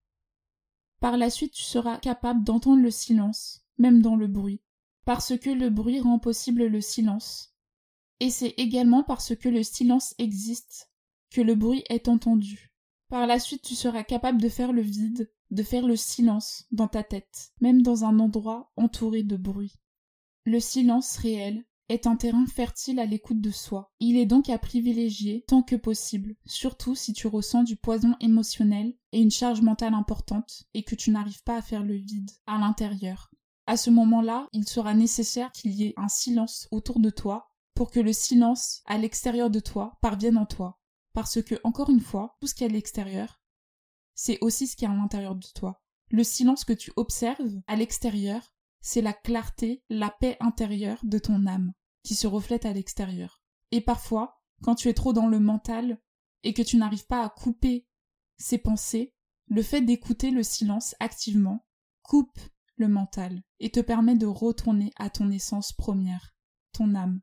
Par 1.01 1.17
la 1.17 1.31
suite, 1.31 1.53
tu 1.53 1.63
seras 1.63 1.99
capable 1.99 2.45
d'entendre 2.45 2.83
le 2.83 2.91
silence, 2.91 3.65
même 3.79 4.03
dans 4.03 4.17
le 4.17 4.27
bruit, 4.27 4.61
parce 5.05 5.39
que 5.39 5.51
le 5.51 5.71
bruit 5.71 6.01
rend 6.01 6.19
possible 6.19 6.67
le 6.67 6.81
silence. 6.81 7.55
Et 8.19 8.31
c'est 8.31 8.55
également 8.59 9.03
parce 9.03 9.35
que 9.35 9.49
le 9.49 9.63
silence 9.63 10.15
existe 10.19 10.91
que 11.31 11.41
le 11.41 11.55
bruit 11.55 11.85
est 11.89 12.09
entendu. 12.09 12.73
Par 13.09 13.27
la 13.27 13.39
suite, 13.39 13.63
tu 13.63 13.75
seras 13.75 14.03
capable 14.03 14.43
de 14.43 14.49
faire 14.49 14.73
le 14.73 14.83
vide, 14.83 15.33
de 15.51 15.63
faire 15.63 15.87
le 15.87 15.97
silence 15.97 16.67
dans 16.71 16.89
ta 16.89 17.03
tête, 17.03 17.53
même 17.61 17.83
dans 17.83 18.05
un 18.05 18.19
endroit 18.19 18.73
entouré 18.77 19.23
de 19.23 19.37
bruit. 19.37 19.75
Le 20.45 20.61
silence 20.61 21.17
réel 21.17 21.65
est 21.91 22.07
un 22.07 22.15
terrain 22.15 22.47
fertile 22.47 23.01
à 23.01 23.05
l'écoute 23.05 23.41
de 23.41 23.51
soi. 23.51 23.93
Il 23.99 24.17
est 24.17 24.27
donc 24.27 24.49
à 24.49 24.59
privilégier 24.59 25.45
tant 25.49 25.63
que 25.63 25.75
possible, 25.75 26.37
surtout 26.47 26.95
si 26.95 27.13
tu 27.13 27.27
ressens 27.27 27.65
du 27.65 27.75
poison 27.75 28.15
émotionnel 28.21 28.95
et 29.11 29.21
une 29.21 29.33
charge 29.33 29.61
mentale 29.61 29.95
importante 29.95 30.63
et 30.73 30.85
que 30.85 30.95
tu 30.95 31.11
n'arrives 31.11 31.43
pas 31.43 31.57
à 31.57 31.63
faire 31.63 31.83
le 31.83 31.95
vide 31.95 32.31
à 32.47 32.59
l'intérieur. 32.59 33.33
À 33.67 33.77
ce 33.77 33.91
moment-là, 33.91 34.47
il 34.53 34.69
sera 34.69 34.95
nécessaire 34.95 35.51
qu'il 35.51 35.73
y 35.73 35.85
ait 35.85 35.95
un 35.97 36.09
silence 36.09 36.69
autour 36.71 37.01
de 37.01 37.11
toi 37.11 37.51
pour 37.75 37.91
que 37.91 38.01
le 38.01 38.13
silence 38.13 38.83
à 38.87 38.97
l'extérieur 38.97 39.51
de 39.51 39.61
toi 39.61 39.99
parvienne 40.01 40.39
en 40.39 40.47
toi. 40.47 40.79
Parce 41.13 41.43
que, 41.43 41.57
encore 41.65 41.91
une 41.91 42.01
fois, 42.01 42.37
tout 42.41 42.47
ce 42.47 42.55
qui 42.55 42.63
est 42.63 42.69
à 42.69 42.71
l'extérieur, 42.71 43.41
c'est 44.15 44.39
aussi 44.43 44.69
ce 44.69 44.77
qui 44.77 44.85
est 44.85 44.89
à 44.89 44.95
l'intérieur 44.95 45.35
de 45.35 45.47
toi. 45.57 45.83
Le 46.11 46.23
silence 46.23 46.65
que 46.65 46.73
tu 46.73 46.93
observes 46.95 47.61
à 47.67 47.75
l'extérieur, 47.75 48.55
c'est 48.81 49.03
la 49.03 49.13
clarté, 49.13 49.83
la 49.91 50.11
paix 50.11 50.37
intérieure 50.41 51.01
de 51.03 51.19
ton 51.19 51.47
âme 51.47 51.73
qui 52.03 52.15
se 52.15 52.27
reflète 52.27 52.65
à 52.67 52.73
l'extérieur. 52.73 53.43
Et 53.71 53.81
parfois, 53.81 54.43
quand 54.63 54.75
tu 54.75 54.89
es 54.89 54.95
trop 54.95 55.13
dans 55.13 55.27
le 55.27 55.41
mental 55.41 56.01
et 56.43 56.55
que 56.55 56.63
tu 56.63 56.77
n'arrives 56.77 57.07
pas 57.07 57.25
à 57.25 57.29
couper 57.29 57.87
ces 58.39 58.59
pensées, 58.59 59.15
le 59.47 59.63
fait 59.63 59.83
d'écouter 59.83 60.31
le 60.31 60.43
silence 60.43 60.95
activement 61.01 61.67
coupe 62.03 62.39
le 62.77 62.89
mental 62.89 63.43
et 63.59 63.71
te 63.71 63.81
permet 63.81 64.17
de 64.17 64.27
retourner 64.27 64.93
à 64.97 65.11
ton 65.11 65.31
essence 65.31 65.73
première, 65.73 66.35
ton 66.73 66.95
âme. 66.95 67.21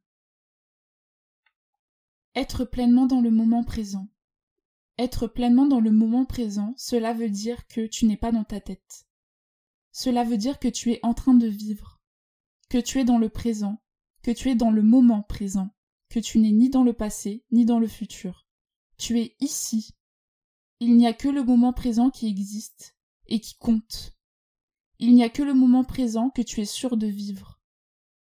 Être 2.35 2.65
pleinement 2.65 3.07
dans 3.07 3.21
le 3.21 3.31
moment 3.31 3.63
présent. 3.63 4.07
Être 4.99 5.27
pleinement 5.27 5.65
dans 5.65 5.79
le 5.79 5.91
moment 5.91 6.25
présent, 6.25 6.73
cela 6.77 7.13
veut 7.13 7.29
dire 7.29 7.67
que 7.67 7.85
tu 7.87 8.05
n'es 8.05 8.17
pas 8.17 8.31
dans 8.31 8.43
ta 8.43 8.59
tête. 8.59 9.07
Cela 9.91 10.23
veut 10.23 10.37
dire 10.37 10.59
que 10.59 10.67
tu 10.67 10.91
es 10.91 10.99
en 11.01 11.13
train 11.13 11.33
de 11.33 11.47
vivre, 11.47 11.99
que 12.69 12.77
tu 12.77 12.99
es 12.99 13.05
dans 13.05 13.17
le 13.17 13.29
présent, 13.29 13.81
tu 14.31 14.49
es 14.49 14.55
dans 14.55 14.71
le 14.71 14.81
moment 14.81 15.23
présent, 15.23 15.69
que 16.09 16.19
tu 16.19 16.39
n'es 16.39 16.51
ni 16.51 16.69
dans 16.69 16.83
le 16.83 16.93
passé 16.93 17.45
ni 17.51 17.65
dans 17.65 17.79
le 17.79 17.87
futur. 17.87 18.47
Tu 18.97 19.19
es 19.19 19.35
ici. 19.39 19.95
Il 20.79 20.95
n'y 20.97 21.07
a 21.07 21.13
que 21.13 21.27
le 21.27 21.43
moment 21.43 21.73
présent 21.73 22.09
qui 22.09 22.27
existe 22.27 22.97
et 23.27 23.39
qui 23.39 23.55
compte. 23.57 24.15
Il 24.99 25.13
n'y 25.13 25.23
a 25.23 25.29
que 25.29 25.43
le 25.43 25.53
moment 25.53 25.83
présent 25.83 26.29
que 26.29 26.41
tu 26.41 26.61
es 26.61 26.65
sûr 26.65 26.97
de 26.97 27.07
vivre. 27.07 27.59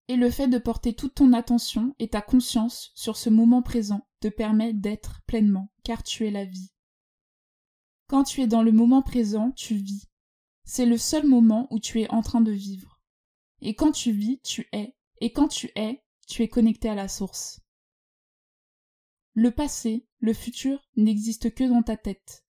Et 0.07 0.15
le 0.15 0.29
fait 0.29 0.47
de 0.47 0.57
porter 0.57 0.93
toute 0.93 1.15
ton 1.15 1.33
attention 1.33 1.95
et 1.99 2.09
ta 2.09 2.21
conscience 2.21 2.91
sur 2.95 3.15
ce 3.15 3.29
moment 3.29 3.61
présent 3.61 4.07
te 4.19 4.27
permet 4.27 4.73
d'être 4.73 5.21
pleinement, 5.27 5.71
car 5.83 6.03
tu 6.03 6.25
es 6.25 6.31
la 6.31 6.45
vie. 6.45 6.71
Quand 8.07 8.23
tu 8.23 8.41
es 8.41 8.47
dans 8.47 8.63
le 8.63 8.71
moment 8.71 9.03
présent, 9.03 9.51
tu 9.51 9.75
vis. 9.75 10.07
C'est 10.65 10.87
le 10.87 10.97
seul 10.97 11.27
moment 11.27 11.67
où 11.71 11.79
tu 11.79 12.01
es 12.01 12.09
en 12.11 12.21
train 12.21 12.41
de 12.41 12.51
vivre. 12.51 12.99
Et 13.61 13.75
quand 13.75 13.91
tu 13.91 14.11
vis, 14.11 14.39
tu 14.41 14.67
es, 14.73 14.95
et 15.19 15.31
quand 15.31 15.47
tu 15.47 15.71
es, 15.75 16.03
tu 16.27 16.43
es 16.43 16.47
connecté 16.47 16.89
à 16.89 16.95
la 16.95 17.07
source. 17.07 17.61
Le 19.33 19.51
passé, 19.51 20.07
le 20.19 20.33
futur 20.33 20.79
n'existent 20.95 21.49
que 21.49 21.63
dans 21.63 21.83
ta 21.83 21.97
tête. 21.97 22.45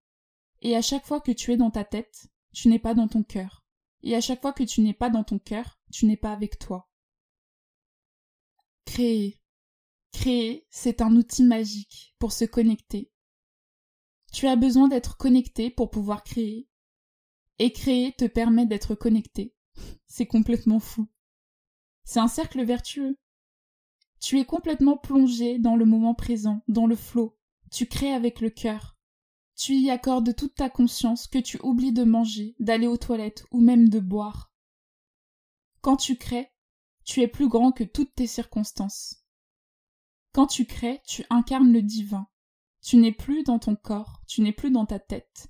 Et 0.62 0.76
à 0.76 0.82
chaque 0.82 1.06
fois 1.06 1.20
que 1.20 1.32
tu 1.32 1.52
es 1.52 1.56
dans 1.56 1.70
ta 1.70 1.84
tête, 1.84 2.28
tu 2.52 2.68
n'es 2.68 2.78
pas 2.78 2.94
dans 2.94 3.08
ton 3.08 3.22
cœur. 3.22 3.64
Et 4.02 4.14
à 4.14 4.20
chaque 4.20 4.40
fois 4.40 4.52
que 4.52 4.64
tu 4.64 4.80
n'es 4.80 4.94
pas 4.94 5.10
dans 5.10 5.24
ton 5.24 5.38
cœur, 5.38 5.78
tu 5.92 6.06
n'es 6.06 6.16
pas 6.16 6.32
avec 6.32 6.58
toi. 6.58 6.90
Créer. 8.84 9.40
Créer, 10.12 10.66
c'est 10.70 11.00
un 11.00 11.14
outil 11.16 11.44
magique 11.44 12.14
pour 12.18 12.32
se 12.32 12.44
connecter. 12.44 13.10
Tu 14.32 14.46
as 14.46 14.56
besoin 14.56 14.88
d'être 14.88 15.16
connecté 15.16 15.70
pour 15.70 15.90
pouvoir 15.90 16.24
créer. 16.24 16.68
Et 17.58 17.72
créer 17.72 18.12
te 18.12 18.26
permet 18.26 18.66
d'être 18.66 18.94
connecté. 18.94 19.54
C'est 20.06 20.26
complètement 20.26 20.80
fou. 20.80 21.08
C'est 22.10 22.18
un 22.18 22.26
cercle 22.26 22.64
vertueux. 22.64 23.16
Tu 24.18 24.40
es 24.40 24.44
complètement 24.44 24.96
plongé 24.96 25.60
dans 25.60 25.76
le 25.76 25.84
moment 25.84 26.12
présent, 26.12 26.64
dans 26.66 26.88
le 26.88 26.96
flot. 26.96 27.38
Tu 27.70 27.86
crées 27.86 28.12
avec 28.12 28.40
le 28.40 28.50
cœur. 28.50 28.98
Tu 29.54 29.76
y 29.76 29.92
accordes 29.92 30.34
toute 30.34 30.56
ta 30.56 30.68
conscience 30.68 31.28
que 31.28 31.38
tu 31.38 31.60
oublies 31.62 31.92
de 31.92 32.02
manger, 32.02 32.56
d'aller 32.58 32.88
aux 32.88 32.96
toilettes 32.96 33.44
ou 33.52 33.60
même 33.60 33.88
de 33.88 34.00
boire. 34.00 34.50
Quand 35.82 35.96
tu 35.96 36.16
crées, 36.16 36.50
tu 37.04 37.20
es 37.20 37.28
plus 37.28 37.46
grand 37.46 37.70
que 37.70 37.84
toutes 37.84 38.12
tes 38.16 38.26
circonstances. 38.26 39.24
Quand 40.32 40.48
tu 40.48 40.66
crées, 40.66 41.02
tu 41.06 41.24
incarnes 41.30 41.72
le 41.72 41.80
divin. 41.80 42.26
Tu 42.82 42.96
n'es 42.96 43.12
plus 43.12 43.44
dans 43.44 43.60
ton 43.60 43.76
corps, 43.76 44.20
tu 44.26 44.40
n'es 44.40 44.52
plus 44.52 44.72
dans 44.72 44.84
ta 44.84 44.98
tête. 44.98 45.46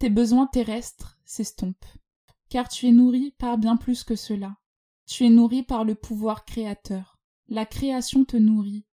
Tes 0.00 0.10
besoins 0.10 0.48
terrestres 0.48 1.20
s'estompent, 1.24 1.86
car 2.48 2.68
tu 2.68 2.88
es 2.88 2.90
nourri 2.90 3.36
par 3.38 3.58
bien 3.58 3.76
plus 3.76 4.02
que 4.02 4.16
cela. 4.16 4.56
Tu 5.06 5.24
es 5.24 5.30
nourri 5.30 5.62
par 5.62 5.84
le 5.84 5.94
pouvoir 5.94 6.44
créateur. 6.44 7.20
La 7.48 7.66
création 7.66 8.24
te 8.24 8.36
nourrit. 8.36 8.86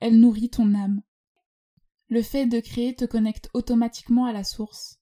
Elle 0.00 0.18
nourrit 0.18 0.50
ton 0.50 0.74
âme. 0.74 1.02
Le 2.08 2.22
fait 2.22 2.46
de 2.46 2.60
créer 2.60 2.94
te 2.94 3.04
connecte 3.04 3.50
automatiquement 3.54 4.24
à 4.24 4.32
la 4.32 4.44
source. 4.44 5.00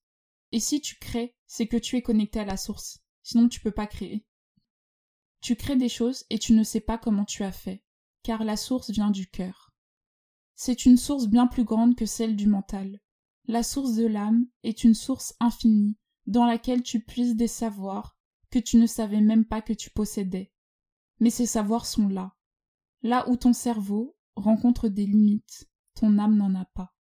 Et 0.51 0.61
si 0.61 0.81
tu 0.81 0.97
crées, 0.97 1.35
c'est 1.47 1.67
que 1.67 1.77
tu 1.77 1.97
es 1.97 2.03
connecté 2.03 2.41
à 2.41 2.45
la 2.45 2.57
source. 2.57 3.01
Sinon 3.23 3.49
tu 3.49 3.61
peux 3.61 3.71
pas 3.71 3.87
créer. 3.87 4.25
Tu 5.41 5.57
crées 5.57 5.77
des 5.77 5.89
choses 5.89 6.25
et 6.31 6.39
tu 6.39 6.53
ne 6.53 6.63
sais 6.63 6.81
pas 6.81 6.99
comment 6.99 7.25
tu 7.25 7.43
as 7.43 7.53
fait, 7.53 7.83
car 8.23 8.45
la 8.45 8.57
source 8.57 8.91
vient 8.91 9.11
du 9.11 9.29
cœur. 9.29 9.73
C'est 10.55 10.87
une 10.87 10.97
source 10.97 11.27
bien 11.27 11.47
plus 11.47 11.65
grande 11.65 11.97
que 11.97 12.07
celle 12.07 12.37
du 12.37 12.47
mental. 12.47 13.01
La 13.47 13.63
source 13.63 13.95
de 13.95 14.07
l'âme 14.07 14.47
est 14.63 14.85
une 14.85 14.95
source 14.95 15.35
infinie, 15.41 15.97
dans 16.27 16.45
laquelle 16.45 16.83
tu 16.83 17.01
puises 17.01 17.35
des 17.35 17.49
savoirs, 17.49 18.17
que 18.53 18.59
tu 18.59 18.77
ne 18.77 18.87
savais 18.87 19.23
même 19.23 19.47
pas 19.47 19.63
que 19.63 19.73
tu 19.73 19.91
possédais. 19.91 20.53
Mais 21.19 21.31
ces 21.31 21.47
savoirs 21.47 21.87
sont 21.87 22.09
là. 22.09 22.37
Là 23.03 23.29
où 23.29 23.37
ton 23.37 23.53
cerveau 23.53 24.17
rencontre 24.37 24.89
des 24.89 25.07
limites, 25.07 25.69
ton 25.95 26.19
âme 26.19 26.37
n'en 26.37 26.55
a 26.55 26.67
pas. 26.67 26.95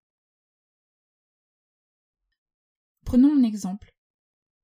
Prenons 3.05 3.35
un 3.35 3.43
exemple. 3.43 3.93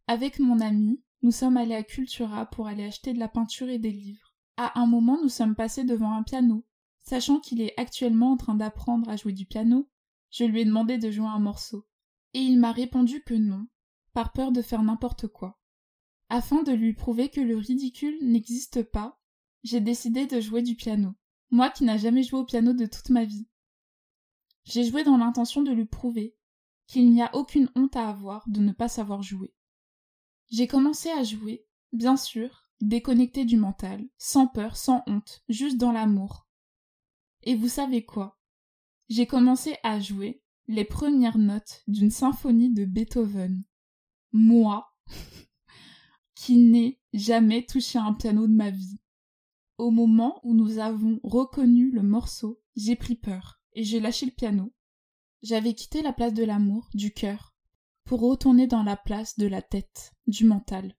Avec 0.07 0.39
mon 0.39 0.61
ami, 0.61 1.03
nous 1.21 1.31
sommes 1.31 1.57
allés 1.57 1.75
à 1.75 1.83
Cultura 1.83 2.45
pour 2.45 2.67
aller 2.67 2.85
acheter 2.85 3.13
de 3.13 3.19
la 3.19 3.27
peinture 3.27 3.67
et 3.67 3.79
des 3.79 3.91
livres. 3.91 4.33
À 4.55 4.79
un 4.79 4.87
moment, 4.87 5.19
nous 5.21 5.29
sommes 5.29 5.55
passés 5.55 5.83
devant 5.83 6.13
un 6.13 6.23
piano. 6.23 6.65
Sachant 7.01 7.39
qu'il 7.39 7.61
est 7.61 7.77
actuellement 7.77 8.31
en 8.31 8.37
train 8.37 8.55
d'apprendre 8.55 9.09
à 9.09 9.17
jouer 9.17 9.33
du 9.33 9.45
piano, 9.45 9.89
je 10.31 10.45
lui 10.45 10.61
ai 10.61 10.65
demandé 10.65 10.97
de 10.97 11.11
jouer 11.11 11.27
un 11.27 11.39
morceau. 11.39 11.85
Et 12.33 12.39
il 12.39 12.59
m'a 12.59 12.71
répondu 12.71 13.21
que 13.23 13.33
non, 13.33 13.67
par 14.13 14.31
peur 14.31 14.53
de 14.53 14.61
faire 14.61 14.83
n'importe 14.83 15.27
quoi. 15.27 15.56
Afin 16.29 16.63
de 16.63 16.71
lui 16.71 16.93
prouver 16.93 17.29
que 17.29 17.41
le 17.41 17.57
ridicule 17.57 18.17
n'existe 18.21 18.83
pas, 18.83 19.19
j'ai 19.63 19.79
décidé 19.79 20.25
de 20.25 20.39
jouer 20.39 20.61
du 20.61 20.75
piano, 20.75 21.13
moi 21.49 21.69
qui 21.69 21.83
n'ai 21.83 21.97
jamais 21.97 22.23
joué 22.23 22.39
au 22.39 22.45
piano 22.45 22.73
de 22.73 22.85
toute 22.85 23.09
ma 23.09 23.25
vie. 23.25 23.47
J'ai 24.63 24.83
joué 24.83 25.03
dans 25.03 25.17
l'intention 25.17 25.61
de 25.61 25.71
lui 25.71 25.85
prouver 25.85 26.35
qu'il 26.87 27.11
n'y 27.11 27.21
a 27.21 27.33
aucune 27.35 27.69
honte 27.75 27.95
à 27.95 28.09
avoir 28.09 28.47
de 28.49 28.59
ne 28.59 28.71
pas 28.71 28.89
savoir 28.89 29.21
jouer. 29.21 29.53
J'ai 30.49 30.67
commencé 30.67 31.09
à 31.09 31.23
jouer, 31.23 31.65
bien 31.91 32.17
sûr, 32.17 32.69
déconnecté 32.81 33.45
du 33.45 33.57
mental, 33.57 34.07
sans 34.17 34.47
peur, 34.47 34.77
sans 34.77 35.03
honte, 35.07 35.43
juste 35.49 35.77
dans 35.77 35.91
l'amour. 35.91 36.47
Et 37.43 37.55
vous 37.55 37.69
savez 37.69 38.05
quoi? 38.05 38.39
J'ai 39.09 39.25
commencé 39.25 39.77
à 39.83 39.99
jouer 39.99 40.41
les 40.67 40.85
premières 40.85 41.37
notes 41.37 41.83
d'une 41.87 42.11
symphonie 42.11 42.73
de 42.73 42.85
Beethoven. 42.85 43.63
Moi 44.33 44.93
qui 46.37 46.57
n'ai 46.57 46.99
jamais 47.13 47.65
touché 47.65 47.97
un 47.97 48.13
piano 48.13 48.47
de 48.47 48.53
ma 48.53 48.69
vie. 48.69 48.99
Au 49.79 49.89
moment 49.89 50.39
où 50.43 50.53
nous 50.53 50.77
avons 50.77 51.19
reconnu 51.23 51.89
le 51.89 52.03
morceau, 52.03 52.61
j'ai 52.75 52.95
pris 52.95 53.15
peur 53.15 53.59
et 53.73 53.83
j'ai 53.83 53.99
lâché 53.99 54.27
le 54.27 54.31
piano. 54.31 54.71
J'avais 55.41 55.73
quitté 55.73 56.03
la 56.03 56.13
place 56.13 56.35
de 56.35 56.43
l'amour, 56.43 56.89
du 56.93 57.11
cœur, 57.11 57.55
pour 58.03 58.21
retourner 58.21 58.67
dans 58.67 58.83
la 58.83 58.95
place 58.95 59.37
de 59.39 59.47
la 59.47 59.63
tête, 59.63 60.13
du 60.27 60.45
mental. 60.45 60.95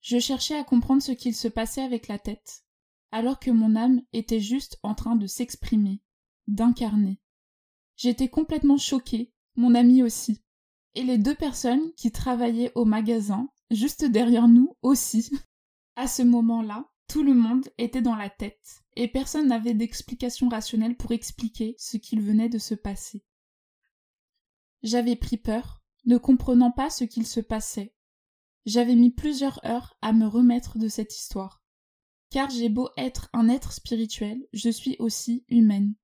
Je 0.00 0.20
cherchais 0.20 0.56
à 0.56 0.64
comprendre 0.64 1.02
ce 1.02 1.12
qu'il 1.12 1.34
se 1.34 1.48
passait 1.48 1.82
avec 1.82 2.06
la 2.06 2.20
tête, 2.20 2.64
alors 3.10 3.40
que 3.40 3.50
mon 3.50 3.74
âme 3.74 4.02
était 4.12 4.40
juste 4.40 4.78
en 4.84 4.94
train 4.94 5.16
de 5.16 5.26
s'exprimer, 5.26 6.00
d'incarner. 6.46 7.20
J'étais 7.96 8.28
complètement 8.28 8.78
choquée, 8.78 9.32
mon 9.56 9.74
ami 9.74 10.04
aussi. 10.04 10.44
Et 10.94 11.02
les 11.02 11.18
deux 11.18 11.34
personnes 11.34 11.92
qui 11.96 12.12
travaillaient 12.12 12.72
au 12.76 12.84
magasin 12.84 13.48
juste 13.74 14.04
derrière 14.04 14.48
nous 14.48 14.76
aussi. 14.82 15.30
À 15.96 16.08
ce 16.08 16.22
moment-là, 16.22 16.90
tout 17.08 17.22
le 17.22 17.34
monde 17.34 17.68
était 17.78 18.02
dans 18.02 18.16
la 18.16 18.30
tête, 18.30 18.82
et 18.96 19.08
personne 19.08 19.48
n'avait 19.48 19.74
d'explication 19.74 20.48
rationnelle 20.48 20.96
pour 20.96 21.12
expliquer 21.12 21.76
ce 21.78 21.96
qu'il 21.96 22.20
venait 22.20 22.48
de 22.48 22.58
se 22.58 22.74
passer. 22.74 23.24
J'avais 24.82 25.16
pris 25.16 25.36
peur, 25.36 25.82
ne 26.04 26.16
comprenant 26.18 26.70
pas 26.70 26.90
ce 26.90 27.04
qu'il 27.04 27.26
se 27.26 27.40
passait. 27.40 27.94
J'avais 28.66 28.94
mis 28.94 29.10
plusieurs 29.10 29.64
heures 29.64 29.96
à 30.02 30.12
me 30.12 30.26
remettre 30.26 30.78
de 30.78 30.88
cette 30.88 31.14
histoire. 31.14 31.62
Car 32.30 32.50
j'ai 32.50 32.68
beau 32.68 32.88
être 32.96 33.28
un 33.32 33.48
être 33.48 33.72
spirituel, 33.72 34.44
je 34.52 34.70
suis 34.70 34.96
aussi 34.98 35.44
humaine. 35.48 35.94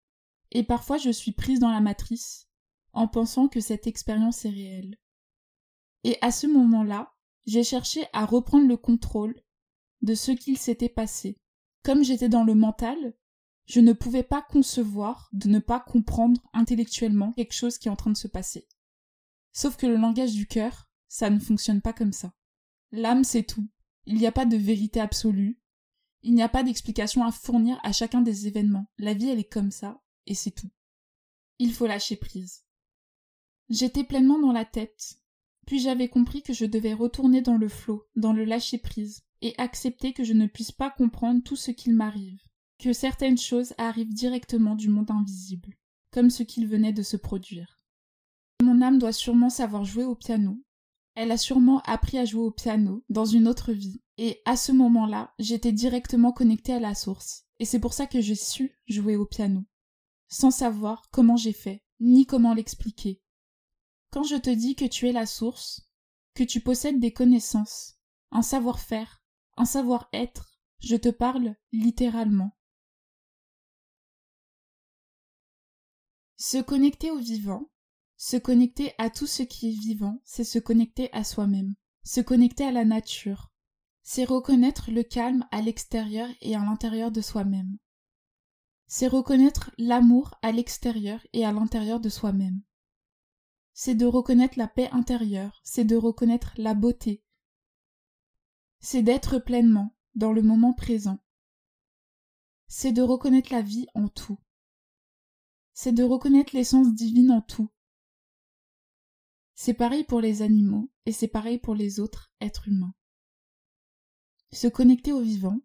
Et 0.52 0.62
parfois 0.62 0.98
je 0.98 1.10
suis 1.10 1.32
prise 1.32 1.60
dans 1.60 1.70
la 1.70 1.80
matrice, 1.80 2.48
en 2.92 3.08
pensant 3.08 3.48
que 3.48 3.60
cette 3.60 3.86
expérience 3.86 4.44
est 4.44 4.50
réelle. 4.50 4.98
Et 6.04 6.18
à 6.22 6.30
ce 6.30 6.46
moment-là, 6.46 7.12
j'ai 7.46 7.64
cherché 7.64 8.06
à 8.12 8.26
reprendre 8.26 8.68
le 8.68 8.76
contrôle 8.76 9.40
de 10.02 10.14
ce 10.14 10.30
qu'il 10.30 10.58
s'était 10.58 10.88
passé. 10.88 11.36
Comme 11.82 12.04
j'étais 12.04 12.28
dans 12.28 12.44
le 12.44 12.54
mental, 12.54 13.14
je 13.66 13.80
ne 13.80 13.92
pouvais 13.92 14.22
pas 14.22 14.42
concevoir 14.42 15.28
de 15.32 15.48
ne 15.48 15.58
pas 15.58 15.80
comprendre 15.80 16.40
intellectuellement 16.52 17.32
quelque 17.32 17.54
chose 17.54 17.78
qui 17.78 17.88
est 17.88 17.90
en 17.90 17.96
train 17.96 18.10
de 18.10 18.16
se 18.16 18.28
passer. 18.28 18.66
Sauf 19.52 19.76
que 19.76 19.86
le 19.86 19.96
langage 19.96 20.32
du 20.32 20.46
cœur, 20.46 20.88
ça 21.08 21.30
ne 21.30 21.38
fonctionne 21.38 21.80
pas 21.80 21.92
comme 21.92 22.12
ça. 22.12 22.32
L'âme, 22.92 23.24
c'est 23.24 23.44
tout. 23.44 23.68
Il 24.06 24.16
n'y 24.16 24.26
a 24.26 24.32
pas 24.32 24.44
de 24.44 24.56
vérité 24.56 25.00
absolue. 25.00 25.60
Il 26.22 26.34
n'y 26.34 26.42
a 26.42 26.48
pas 26.48 26.62
d'explication 26.62 27.24
à 27.24 27.32
fournir 27.32 27.78
à 27.82 27.92
chacun 27.92 28.20
des 28.20 28.46
événements. 28.46 28.86
La 28.98 29.14
vie, 29.14 29.28
elle 29.28 29.38
est 29.38 29.44
comme 29.44 29.70
ça, 29.70 30.02
et 30.26 30.34
c'est 30.34 30.50
tout. 30.50 30.70
Il 31.58 31.72
faut 31.72 31.86
lâcher 31.86 32.16
prise. 32.16 32.64
J'étais 33.68 34.04
pleinement 34.04 34.38
dans 34.38 34.52
la 34.52 34.64
tête, 34.64 35.19
puis 35.70 35.78
j'avais 35.78 36.08
compris 36.08 36.42
que 36.42 36.52
je 36.52 36.66
devais 36.66 36.94
retourner 36.94 37.42
dans 37.42 37.56
le 37.56 37.68
flot, 37.68 38.04
dans 38.16 38.32
le 38.32 38.44
lâcher 38.44 38.76
prise, 38.76 39.22
et 39.40 39.54
accepter 39.56 40.12
que 40.12 40.24
je 40.24 40.32
ne 40.32 40.48
puisse 40.48 40.72
pas 40.72 40.90
comprendre 40.90 41.44
tout 41.44 41.54
ce 41.54 41.70
qu'il 41.70 41.94
m'arrive, 41.94 42.42
que 42.80 42.92
certaines 42.92 43.38
choses 43.38 43.72
arrivent 43.78 44.12
directement 44.12 44.74
du 44.74 44.88
monde 44.88 45.12
invisible, 45.12 45.76
comme 46.10 46.28
ce 46.28 46.42
qu'il 46.42 46.66
venait 46.66 46.92
de 46.92 47.04
se 47.04 47.16
produire. 47.16 47.78
Mon 48.64 48.82
âme 48.82 48.98
doit 48.98 49.12
sûrement 49.12 49.48
savoir 49.48 49.84
jouer 49.84 50.02
au 50.02 50.16
piano. 50.16 50.60
Elle 51.14 51.30
a 51.30 51.36
sûrement 51.36 51.82
appris 51.82 52.18
à 52.18 52.24
jouer 52.24 52.42
au 52.42 52.50
piano 52.50 53.04
dans 53.08 53.24
une 53.24 53.46
autre 53.46 53.72
vie, 53.72 54.02
et 54.18 54.40
à 54.46 54.56
ce 54.56 54.72
moment-là, 54.72 55.32
j'étais 55.38 55.70
directement 55.70 56.32
connectée 56.32 56.74
à 56.74 56.80
la 56.80 56.96
source, 56.96 57.44
et 57.60 57.64
c'est 57.64 57.78
pour 57.78 57.92
ça 57.92 58.08
que 58.08 58.20
j'ai 58.20 58.34
su 58.34 58.76
jouer 58.88 59.14
au 59.14 59.24
piano, 59.24 59.62
sans 60.26 60.50
savoir 60.50 61.04
comment 61.12 61.36
j'ai 61.36 61.52
fait, 61.52 61.84
ni 62.00 62.26
comment 62.26 62.54
l'expliquer. 62.54 63.19
Quand 64.10 64.24
je 64.24 64.36
te 64.36 64.50
dis 64.50 64.74
que 64.74 64.84
tu 64.84 65.08
es 65.08 65.12
la 65.12 65.26
source, 65.26 65.88
que 66.34 66.42
tu 66.42 66.60
possèdes 66.60 66.98
des 66.98 67.12
connaissances, 67.12 67.98
un 68.30 68.42
savoir-faire, 68.42 69.22
un 69.56 69.64
savoir-être, 69.64 70.58
je 70.80 70.96
te 70.96 71.08
parle 71.08 71.54
littéralement. 71.72 72.56
Se 76.36 76.60
connecter 76.60 77.10
au 77.10 77.18
vivant, 77.18 77.70
se 78.16 78.36
connecter 78.36 78.94
à 78.98 79.10
tout 79.10 79.26
ce 79.26 79.42
qui 79.42 79.68
est 79.68 79.80
vivant, 79.80 80.20
c'est 80.24 80.44
se 80.44 80.58
connecter 80.58 81.12
à 81.12 81.22
soi-même, 81.22 81.74
se 82.02 82.20
connecter 82.20 82.64
à 82.64 82.72
la 82.72 82.84
nature, 82.84 83.52
c'est 84.02 84.24
reconnaître 84.24 84.90
le 84.90 85.02
calme 85.02 85.46
à 85.52 85.60
l'extérieur 85.60 86.28
et 86.40 86.56
à 86.56 86.60
l'intérieur 86.60 87.12
de 87.12 87.20
soi-même. 87.20 87.76
C'est 88.86 89.06
reconnaître 89.06 89.70
l'amour 89.78 90.34
à 90.42 90.50
l'extérieur 90.50 91.24
et 91.32 91.44
à 91.44 91.52
l'intérieur 91.52 92.00
de 92.00 92.08
soi-même. 92.08 92.62
C'est 93.72 93.94
de 93.94 94.06
reconnaître 94.06 94.58
la 94.58 94.68
paix 94.68 94.88
intérieure, 94.92 95.60
c'est 95.64 95.84
de 95.84 95.96
reconnaître 95.96 96.52
la 96.56 96.74
beauté, 96.74 97.22
c'est 98.80 99.02
d'être 99.02 99.38
pleinement 99.38 99.94
dans 100.14 100.32
le 100.32 100.42
moment 100.42 100.72
présent. 100.72 101.22
C'est 102.66 102.92
de 102.92 103.02
reconnaître 103.02 103.52
la 103.52 103.62
vie 103.62 103.86
en 103.94 104.08
tout. 104.08 104.38
C'est 105.74 105.92
de 105.92 106.02
reconnaître 106.02 106.54
l'essence 106.56 106.94
divine 106.94 107.30
en 107.30 107.42
tout. 107.42 107.70
C'est 109.54 109.74
pareil 109.74 110.04
pour 110.04 110.20
les 110.20 110.40
animaux 110.40 110.90
et 111.04 111.12
c'est 111.12 111.28
pareil 111.28 111.58
pour 111.58 111.74
les 111.74 112.00
autres 112.00 112.32
êtres 112.40 112.68
humains. 112.68 112.94
Se 114.52 114.66
connecter 114.66 115.12
au 115.12 115.20
vivant, 115.20 115.60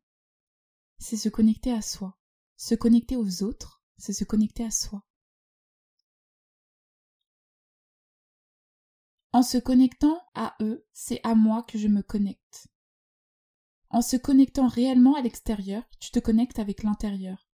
c'est 0.99 1.17
se 1.17 1.29
connecter 1.29 1.71
à 1.71 1.81
soi. 1.81 2.17
Se 2.57 2.75
connecter 2.75 3.15
aux 3.15 3.43
autres, 3.43 3.81
c'est 3.97 4.13
se 4.13 4.25
connecter 4.25 4.65
à 4.65 4.71
soi. 4.71 5.05
En 9.35 9.43
se 9.43 9.57
connectant 9.57 10.23
à 10.33 10.55
eux, 10.61 10.87
c'est 10.93 11.19
à 11.25 11.35
moi 11.35 11.61
que 11.63 11.77
je 11.77 11.89
me 11.89 12.01
connecte. 12.01 12.69
En 13.89 14.01
se 14.01 14.15
connectant 14.15 14.69
réellement 14.69 15.15
à 15.15 15.21
l'extérieur, 15.21 15.83
tu 15.99 16.09
te 16.09 16.19
connectes 16.19 16.57
avec 16.57 16.83
l'intérieur. 16.83 17.49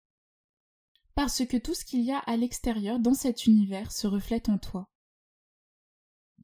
Parce 1.16 1.44
que 1.44 1.58
tout 1.58 1.74
ce 1.74 1.84
qu'il 1.84 2.02
y 2.02 2.12
a 2.12 2.20
à 2.20 2.38
l'extérieur 2.38 3.00
dans 3.00 3.16
cet 3.16 3.48
univers 3.48 3.92
se 3.92 4.06
reflète 4.06 4.48
en 4.48 4.60
toi. 4.60 4.92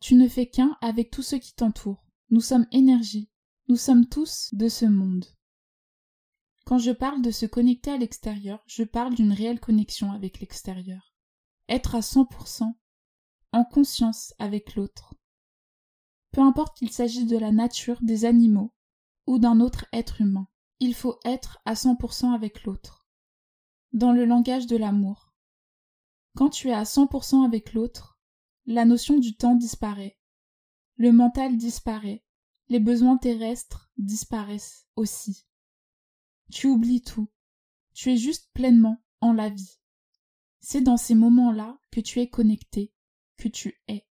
Tu 0.01 0.15
ne 0.15 0.27
fais 0.27 0.49
qu'un 0.49 0.75
avec 0.81 1.11
tout 1.11 1.21
ce 1.21 1.35
qui 1.35 1.53
t'entoure. 1.53 2.03
Nous 2.31 2.41
sommes 2.41 2.65
énergie. 2.71 3.29
Nous 3.67 3.77
sommes 3.77 4.07
tous 4.07 4.49
de 4.53 4.67
ce 4.67 4.85
monde. 4.85 5.25
Quand 6.65 6.79
je 6.79 6.89
parle 6.89 7.21
de 7.21 7.29
se 7.29 7.45
connecter 7.45 7.91
à 7.91 7.97
l'extérieur, 7.97 8.63
je 8.65 8.83
parle 8.83 9.13
d'une 9.13 9.33
réelle 9.33 9.59
connexion 9.59 10.11
avec 10.13 10.39
l'extérieur. 10.39 11.13
Être 11.69 11.93
à 11.93 11.99
100% 11.99 12.73
en 13.51 13.63
conscience 13.65 14.33
avec 14.39 14.73
l'autre. 14.73 15.13
Peu 16.37 16.43
importe 16.43 16.77
qu'il 16.77 16.91
s'agisse 16.91 17.25
de 17.25 17.35
la 17.35 17.51
nature, 17.51 17.97
des 18.03 18.23
animaux, 18.23 18.71
ou 19.25 19.39
d'un 19.39 19.59
autre 19.59 19.87
être 19.91 20.21
humain. 20.21 20.47
Il 20.79 20.93
faut 20.93 21.17
être 21.25 21.57
à 21.65 21.73
100% 21.73 22.31
avec 22.31 22.63
l'autre. 22.63 23.07
Dans 23.91 24.11
le 24.11 24.23
langage 24.23 24.67
de 24.67 24.77
l'amour. 24.77 25.33
Quand 26.35 26.49
tu 26.49 26.69
es 26.69 26.73
à 26.73 26.83
100% 26.83 27.43
avec 27.43 27.73
l'autre, 27.73 28.19
la 28.67 28.85
notion 28.85 29.17
du 29.17 29.35
temps 29.35 29.55
disparaît. 29.55 30.19
Le 30.97 31.11
mental 31.11 31.57
disparaît. 31.57 32.23
Les 32.69 32.79
besoins 32.79 33.17
terrestres 33.17 33.91
disparaissent 33.97 34.85
aussi. 34.95 35.47
Tu 36.51 36.67
oublies 36.67 37.01
tout. 37.01 37.31
Tu 37.95 38.11
es 38.11 38.17
juste 38.17 38.51
pleinement 38.53 39.03
en 39.21 39.33
la 39.33 39.49
vie. 39.49 39.79
C'est 40.59 40.81
dans 40.81 40.97
ces 40.97 41.15
moments-là 41.15 41.79
que 41.89 41.99
tu 41.99 42.19
es 42.19 42.29
connecté, 42.29 42.93
que 43.37 43.47
tu 43.47 43.81
es. 43.87 44.06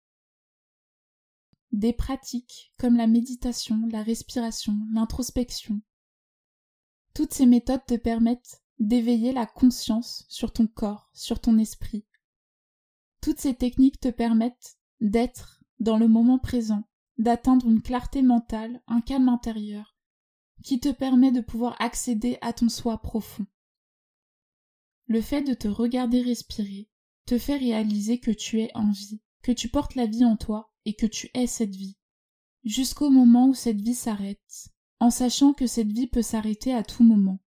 Des 1.72 1.94
pratiques 1.94 2.74
comme 2.78 2.98
la 2.98 3.08
méditation, 3.08 3.88
la 3.92 4.04
respiration, 4.04 4.78
l'introspection. 4.94 5.82
Toutes 7.14 7.34
ces 7.34 7.46
méthodes 7.46 7.86
te 7.86 7.96
permettent 7.96 8.62
d'éveiller 8.80 9.32
la 9.32 9.46
conscience 9.46 10.26
sur 10.28 10.52
ton 10.52 10.68
corps, 10.68 11.10
sur 11.14 11.40
ton 11.40 11.58
esprit. 11.58 12.06
Toutes 13.22 13.40
ces 13.40 13.54
techniques 13.54 14.00
te 14.00 14.10
permettent 14.10 14.78
d'être 15.00 15.64
dans 15.80 15.98
le 15.98 16.08
moment 16.08 16.40
présent, 16.40 16.84
d'atteindre 17.18 17.68
une 17.68 17.82
clarté 17.82 18.22
mentale, 18.22 18.82
un 18.88 19.02
calme 19.02 19.30
intérieur, 19.30 19.96
qui 20.64 20.80
te 20.80 20.90
permet 20.90 21.32
de 21.32 21.42
pouvoir 21.42 21.76
accéder 21.80 22.38
à 22.42 22.54
ton 22.54 22.70
soi 22.70 23.02
profond. 23.02 23.46
Le 25.06 25.22
fait 25.22 25.42
de 25.42 25.54
te 25.54 25.68
regarder 25.68 26.22
respirer 26.22 26.90
te 27.26 27.38
fait 27.38 27.58
réaliser 27.58 28.20
que 28.20 28.32
tu 28.32 28.62
es 28.62 28.72
en 28.76 28.92
vie, 28.92 29.22
que 29.42 29.52
tu 29.52 29.70
portes 29.70 29.96
la 29.96 30.06
vie 30.06 30.26
en 30.26 30.38
toi 30.38 30.74
et 30.86 30.94
que 30.94 31.06
tu 31.06 31.30
es 31.34 31.48
cette 31.48 31.76
vie, 31.76 31.98
jusqu'au 32.64 33.10
moment 33.10 33.48
où 33.48 33.54
cette 33.54 33.82
vie 33.82 33.96
s'arrête, 33.96 34.70
en 35.00 35.10
sachant 35.10 35.54
que 35.54 35.68
cette 35.68 35.92
vie 35.92 36.08
peut 36.08 36.22
s'arrêter 36.22 36.74
à 36.74 36.84
tout 36.84 37.04
moment. 37.04 37.40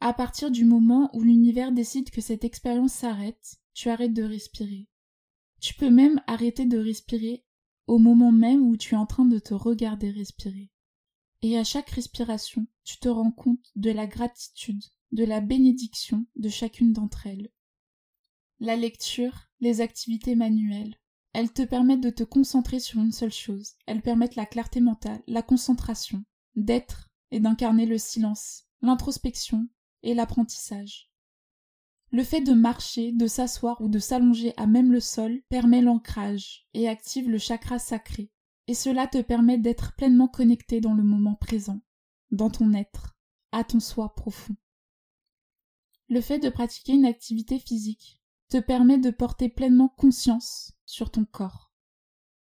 À 0.00 0.12
partir 0.12 0.50
du 0.50 0.64
moment 0.64 1.10
où 1.14 1.22
l'univers 1.22 1.72
décide 1.72 2.10
que 2.10 2.20
cette 2.20 2.44
expérience 2.44 2.92
s'arrête, 2.92 3.56
tu 3.72 3.88
arrêtes 3.88 4.12
de 4.12 4.22
respirer. 4.22 4.88
Tu 5.60 5.74
peux 5.74 5.90
même 5.90 6.20
arrêter 6.26 6.66
de 6.66 6.78
respirer 6.78 7.44
au 7.86 7.98
moment 7.98 8.32
même 8.32 8.62
où 8.66 8.76
tu 8.76 8.94
es 8.94 8.98
en 8.98 9.06
train 9.06 9.24
de 9.24 9.38
te 9.38 9.54
regarder 9.54 10.10
respirer. 10.10 10.70
Et 11.42 11.56
à 11.56 11.64
chaque 11.64 11.90
respiration, 11.90 12.66
tu 12.84 12.98
te 12.98 13.08
rends 13.08 13.30
compte 13.30 13.70
de 13.76 13.90
la 13.90 14.06
gratitude, 14.06 14.82
de 15.12 15.24
la 15.24 15.40
bénédiction 15.40 16.26
de 16.36 16.48
chacune 16.48 16.92
d'entre 16.92 17.26
elles. 17.26 17.50
La 18.58 18.76
lecture, 18.76 19.48
les 19.60 19.80
activités 19.80 20.34
manuelles, 20.34 20.98
elles 21.36 21.52
te 21.52 21.60
permettent 21.60 22.00
de 22.00 22.08
te 22.08 22.22
concentrer 22.22 22.80
sur 22.80 22.98
une 22.98 23.12
seule 23.12 23.30
chose. 23.30 23.74
Elles 23.84 24.00
permettent 24.00 24.36
la 24.36 24.46
clarté 24.46 24.80
mentale, 24.80 25.22
la 25.26 25.42
concentration, 25.42 26.24
d'être 26.54 27.10
et 27.30 27.40
d'incarner 27.40 27.84
le 27.84 27.98
silence, 27.98 28.64
l'introspection 28.80 29.68
et 30.02 30.14
l'apprentissage. 30.14 31.12
Le 32.10 32.24
fait 32.24 32.40
de 32.40 32.54
marcher, 32.54 33.12
de 33.12 33.26
s'asseoir 33.26 33.82
ou 33.82 33.90
de 33.90 33.98
s'allonger 33.98 34.54
à 34.56 34.66
même 34.66 34.90
le 34.90 35.00
sol 35.00 35.42
permet 35.50 35.82
l'ancrage 35.82 36.66
et 36.72 36.88
active 36.88 37.28
le 37.28 37.36
chakra 37.36 37.78
sacré. 37.78 38.30
Et 38.66 38.74
cela 38.74 39.06
te 39.06 39.20
permet 39.20 39.58
d'être 39.58 39.94
pleinement 39.94 40.28
connecté 40.28 40.80
dans 40.80 40.94
le 40.94 41.02
moment 41.02 41.34
présent, 41.34 41.82
dans 42.30 42.48
ton 42.48 42.72
être, 42.72 43.14
à 43.52 43.62
ton 43.62 43.80
soi 43.80 44.14
profond. 44.14 44.56
Le 46.08 46.22
fait 46.22 46.38
de 46.38 46.48
pratiquer 46.48 46.94
une 46.94 47.04
activité 47.04 47.58
physique 47.58 48.22
te 48.48 48.58
permet 48.58 48.98
de 48.98 49.10
porter 49.10 49.48
pleinement 49.48 49.88
conscience 49.88 50.72
sur 50.84 51.10
ton 51.10 51.24
corps. 51.24 51.72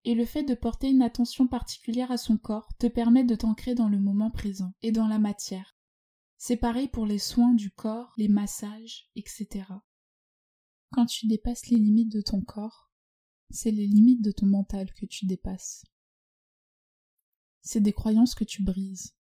Et 0.03 0.15
le 0.15 0.25
fait 0.25 0.43
de 0.43 0.53
porter 0.53 0.89
une 0.89 1.01
attention 1.01 1.47
particulière 1.47 2.11
à 2.11 2.17
son 2.17 2.37
corps 2.37 2.69
te 2.77 2.87
permet 2.87 3.23
de 3.23 3.35
t'ancrer 3.35 3.75
dans 3.75 3.89
le 3.89 3.99
moment 3.99 4.31
présent 4.31 4.73
et 4.81 4.91
dans 4.91 5.07
la 5.07 5.19
matière. 5.19 5.77
C'est 6.37 6.57
pareil 6.57 6.87
pour 6.87 7.05
les 7.05 7.19
soins 7.19 7.53
du 7.53 7.71
corps, 7.71 8.13
les 8.17 8.27
massages, 8.27 9.09
etc. 9.15 9.65
Quand 10.91 11.07
tu 11.07 11.27
dépasses 11.27 11.67
les 11.67 11.77
limites 11.77 12.11
de 12.11 12.21
ton 12.21 12.41
corps, 12.41 12.91
c'est 13.49 13.71
les 13.71 13.87
limites 13.87 14.23
de 14.23 14.31
ton 14.31 14.45
mental 14.45 14.93
que 14.93 15.05
tu 15.05 15.25
dépasses. 15.25 15.83
C'est 17.61 17.81
des 17.81 17.93
croyances 17.93 18.35
que 18.35 18.43
tu 18.43 18.63
brises. 18.63 19.15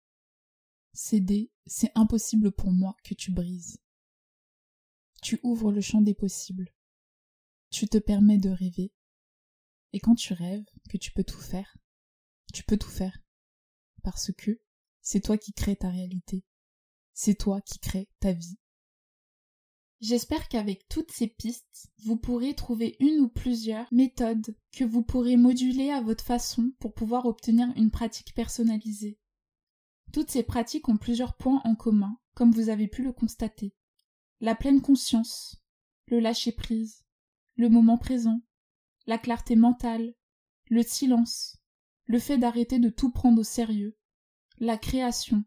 C'est 0.94 1.20
des 1.20 1.52
c'est 1.66 1.92
impossible 1.94 2.50
pour 2.50 2.72
moi 2.72 2.96
que 3.04 3.14
tu 3.14 3.30
brises. 3.30 3.78
Tu 5.22 5.38
ouvres 5.44 5.70
le 5.70 5.80
champ 5.80 6.00
des 6.00 6.14
possibles. 6.14 6.74
Tu 7.70 7.86
te 7.86 7.96
permets 7.96 8.38
de 8.38 8.50
rêver 8.50 8.92
Et 9.92 10.00
quand 10.00 10.16
tu 10.16 10.32
rêves 10.32 10.64
que 10.90 10.96
tu 10.96 11.12
peux 11.12 11.22
tout 11.22 11.40
faire, 11.40 11.78
tu 12.52 12.64
peux 12.64 12.76
tout 12.76 12.90
faire. 12.90 13.16
Parce 14.02 14.32
que 14.32 14.60
c'est 15.00 15.20
toi 15.20 15.38
qui 15.38 15.52
crées 15.52 15.76
ta 15.76 15.90
réalité. 15.90 16.44
C'est 17.14 17.36
toi 17.36 17.60
qui 17.60 17.78
crées 17.78 18.08
ta 18.18 18.32
vie. 18.32 18.58
J'espère 20.00 20.48
qu'avec 20.48 20.88
toutes 20.88 21.12
ces 21.12 21.28
pistes, 21.28 21.92
vous 21.98 22.16
pourrez 22.16 22.56
trouver 22.56 22.96
une 22.98 23.20
ou 23.20 23.28
plusieurs 23.28 23.86
méthodes 23.92 24.56
que 24.72 24.82
vous 24.82 25.04
pourrez 25.04 25.36
moduler 25.36 25.90
à 25.90 26.00
votre 26.00 26.24
façon 26.24 26.72
pour 26.80 26.94
pouvoir 26.94 27.26
obtenir 27.26 27.68
une 27.76 27.92
pratique 27.92 28.34
personnalisée. 28.34 29.20
Toutes 30.12 30.32
ces 30.32 30.42
pratiques 30.42 30.88
ont 30.88 30.96
plusieurs 30.96 31.36
points 31.36 31.62
en 31.64 31.76
commun, 31.76 32.18
comme 32.34 32.50
vous 32.50 32.70
avez 32.70 32.88
pu 32.88 33.04
le 33.04 33.12
constater. 33.12 33.72
La 34.42 34.56
pleine 34.56 34.82
conscience, 34.82 35.62
le 36.08 36.18
lâcher-prise, 36.18 37.04
le 37.54 37.68
moment 37.68 37.96
présent, 37.96 38.40
la 39.06 39.16
clarté 39.16 39.54
mentale, 39.54 40.16
le 40.66 40.82
silence, 40.82 41.62
le 42.06 42.18
fait 42.18 42.38
d'arrêter 42.38 42.80
de 42.80 42.88
tout 42.88 43.12
prendre 43.12 43.40
au 43.40 43.44
sérieux, 43.44 43.96
la 44.58 44.76
création, 44.76 45.44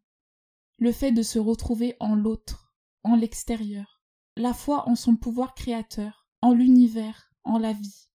le 0.77 0.93
fait 0.93 1.11
de 1.11 1.23
se 1.23 1.39
retrouver 1.39 1.97
en 1.99 2.15
l'autre, 2.15 2.73
en 3.03 3.17
l'extérieur, 3.17 4.01
la 4.37 4.53
foi 4.53 4.87
en 4.87 4.95
son 4.95 5.17
pouvoir 5.17 5.55
créateur, 5.55 6.29
en 6.41 6.53
l'univers, 6.53 7.33
en 7.43 7.57
la 7.57 7.73
vie. 7.73 8.07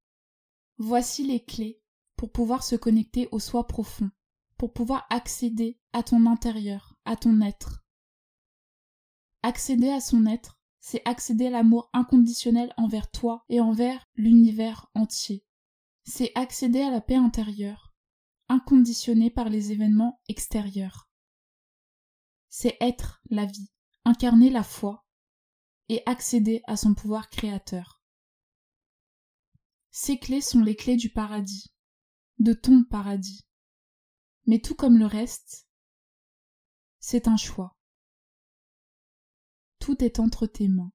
Voici 0.78 1.26
les 1.26 1.44
clés 1.44 1.82
pour 2.16 2.32
pouvoir 2.32 2.64
se 2.64 2.74
connecter 2.74 3.28
au 3.32 3.38
soi 3.38 3.66
profond, 3.66 4.10
pour 4.56 4.72
pouvoir 4.72 5.06
accéder 5.10 5.78
à 5.92 6.02
ton 6.02 6.24
intérieur, 6.24 6.96
à 7.04 7.16
ton 7.16 7.42
être. 7.42 7.84
Accéder 9.42 9.90
à 9.90 10.00
son 10.00 10.24
être, 10.24 10.59
c'est 10.80 11.06
accéder 11.06 11.46
à 11.46 11.50
l'amour 11.50 11.90
inconditionnel 11.92 12.72
envers 12.76 13.10
toi 13.10 13.44
et 13.48 13.60
envers 13.60 14.08
l'univers 14.16 14.90
entier. 14.94 15.44
C'est 16.04 16.32
accéder 16.34 16.80
à 16.80 16.90
la 16.90 17.02
paix 17.02 17.16
intérieure, 17.16 17.94
inconditionnée 18.48 19.30
par 19.30 19.50
les 19.50 19.72
événements 19.72 20.20
extérieurs. 20.28 21.10
C'est 22.48 22.76
être 22.80 23.22
la 23.28 23.44
vie, 23.44 23.70
incarner 24.04 24.50
la 24.50 24.64
foi 24.64 25.06
et 25.88 26.02
accéder 26.06 26.62
à 26.66 26.76
son 26.76 26.94
pouvoir 26.94 27.28
créateur. 27.28 28.02
Ces 29.90 30.18
clés 30.18 30.40
sont 30.40 30.60
les 30.60 30.76
clés 30.76 30.96
du 30.96 31.10
paradis, 31.10 31.74
de 32.38 32.52
ton 32.52 32.84
paradis. 32.84 33.44
Mais 34.46 34.60
tout 34.60 34.74
comme 34.74 34.98
le 34.98 35.06
reste, 35.06 35.68
c'est 37.00 37.28
un 37.28 37.36
choix. 37.36 37.76
Tout 39.80 40.04
est 40.04 40.20
entre 40.20 40.44
tes 40.46 40.68
mains. 40.68 40.92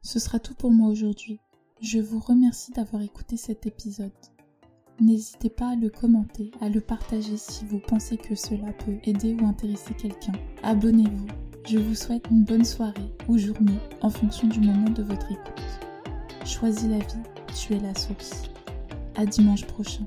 Ce 0.00 0.18
sera 0.18 0.38
tout 0.38 0.54
pour 0.54 0.72
moi 0.72 0.88
aujourd'hui. 0.88 1.38
Je 1.82 1.98
vous 1.98 2.18
remercie 2.18 2.72
d'avoir 2.72 3.02
écouté 3.02 3.36
cet 3.36 3.66
épisode. 3.66 4.10
N'hésitez 5.00 5.50
pas 5.50 5.72
à 5.72 5.76
le 5.76 5.90
commenter, 5.90 6.50
à 6.62 6.70
le 6.70 6.80
partager 6.80 7.36
si 7.36 7.66
vous 7.66 7.78
pensez 7.78 8.16
que 8.16 8.34
cela 8.34 8.72
peut 8.72 8.96
aider 9.04 9.34
ou 9.34 9.44
intéresser 9.44 9.92
quelqu'un. 9.92 10.32
Abonnez-vous. 10.62 11.26
Je 11.66 11.78
vous 11.78 11.94
souhaite 11.94 12.26
une 12.30 12.44
bonne 12.44 12.64
soirée 12.64 13.12
ou 13.28 13.36
journée 13.36 13.78
en 14.00 14.08
fonction 14.08 14.48
du 14.48 14.60
moment 14.60 14.90
de 14.90 15.02
votre 15.02 15.30
écoute. 15.30 16.46
Choisis 16.46 16.88
la 16.88 16.98
vie, 16.98 17.54
tu 17.54 17.74
es 17.74 17.80
la 17.80 17.94
source. 17.94 18.44
À 19.14 19.26
dimanche 19.26 19.66
prochain. 19.66 20.06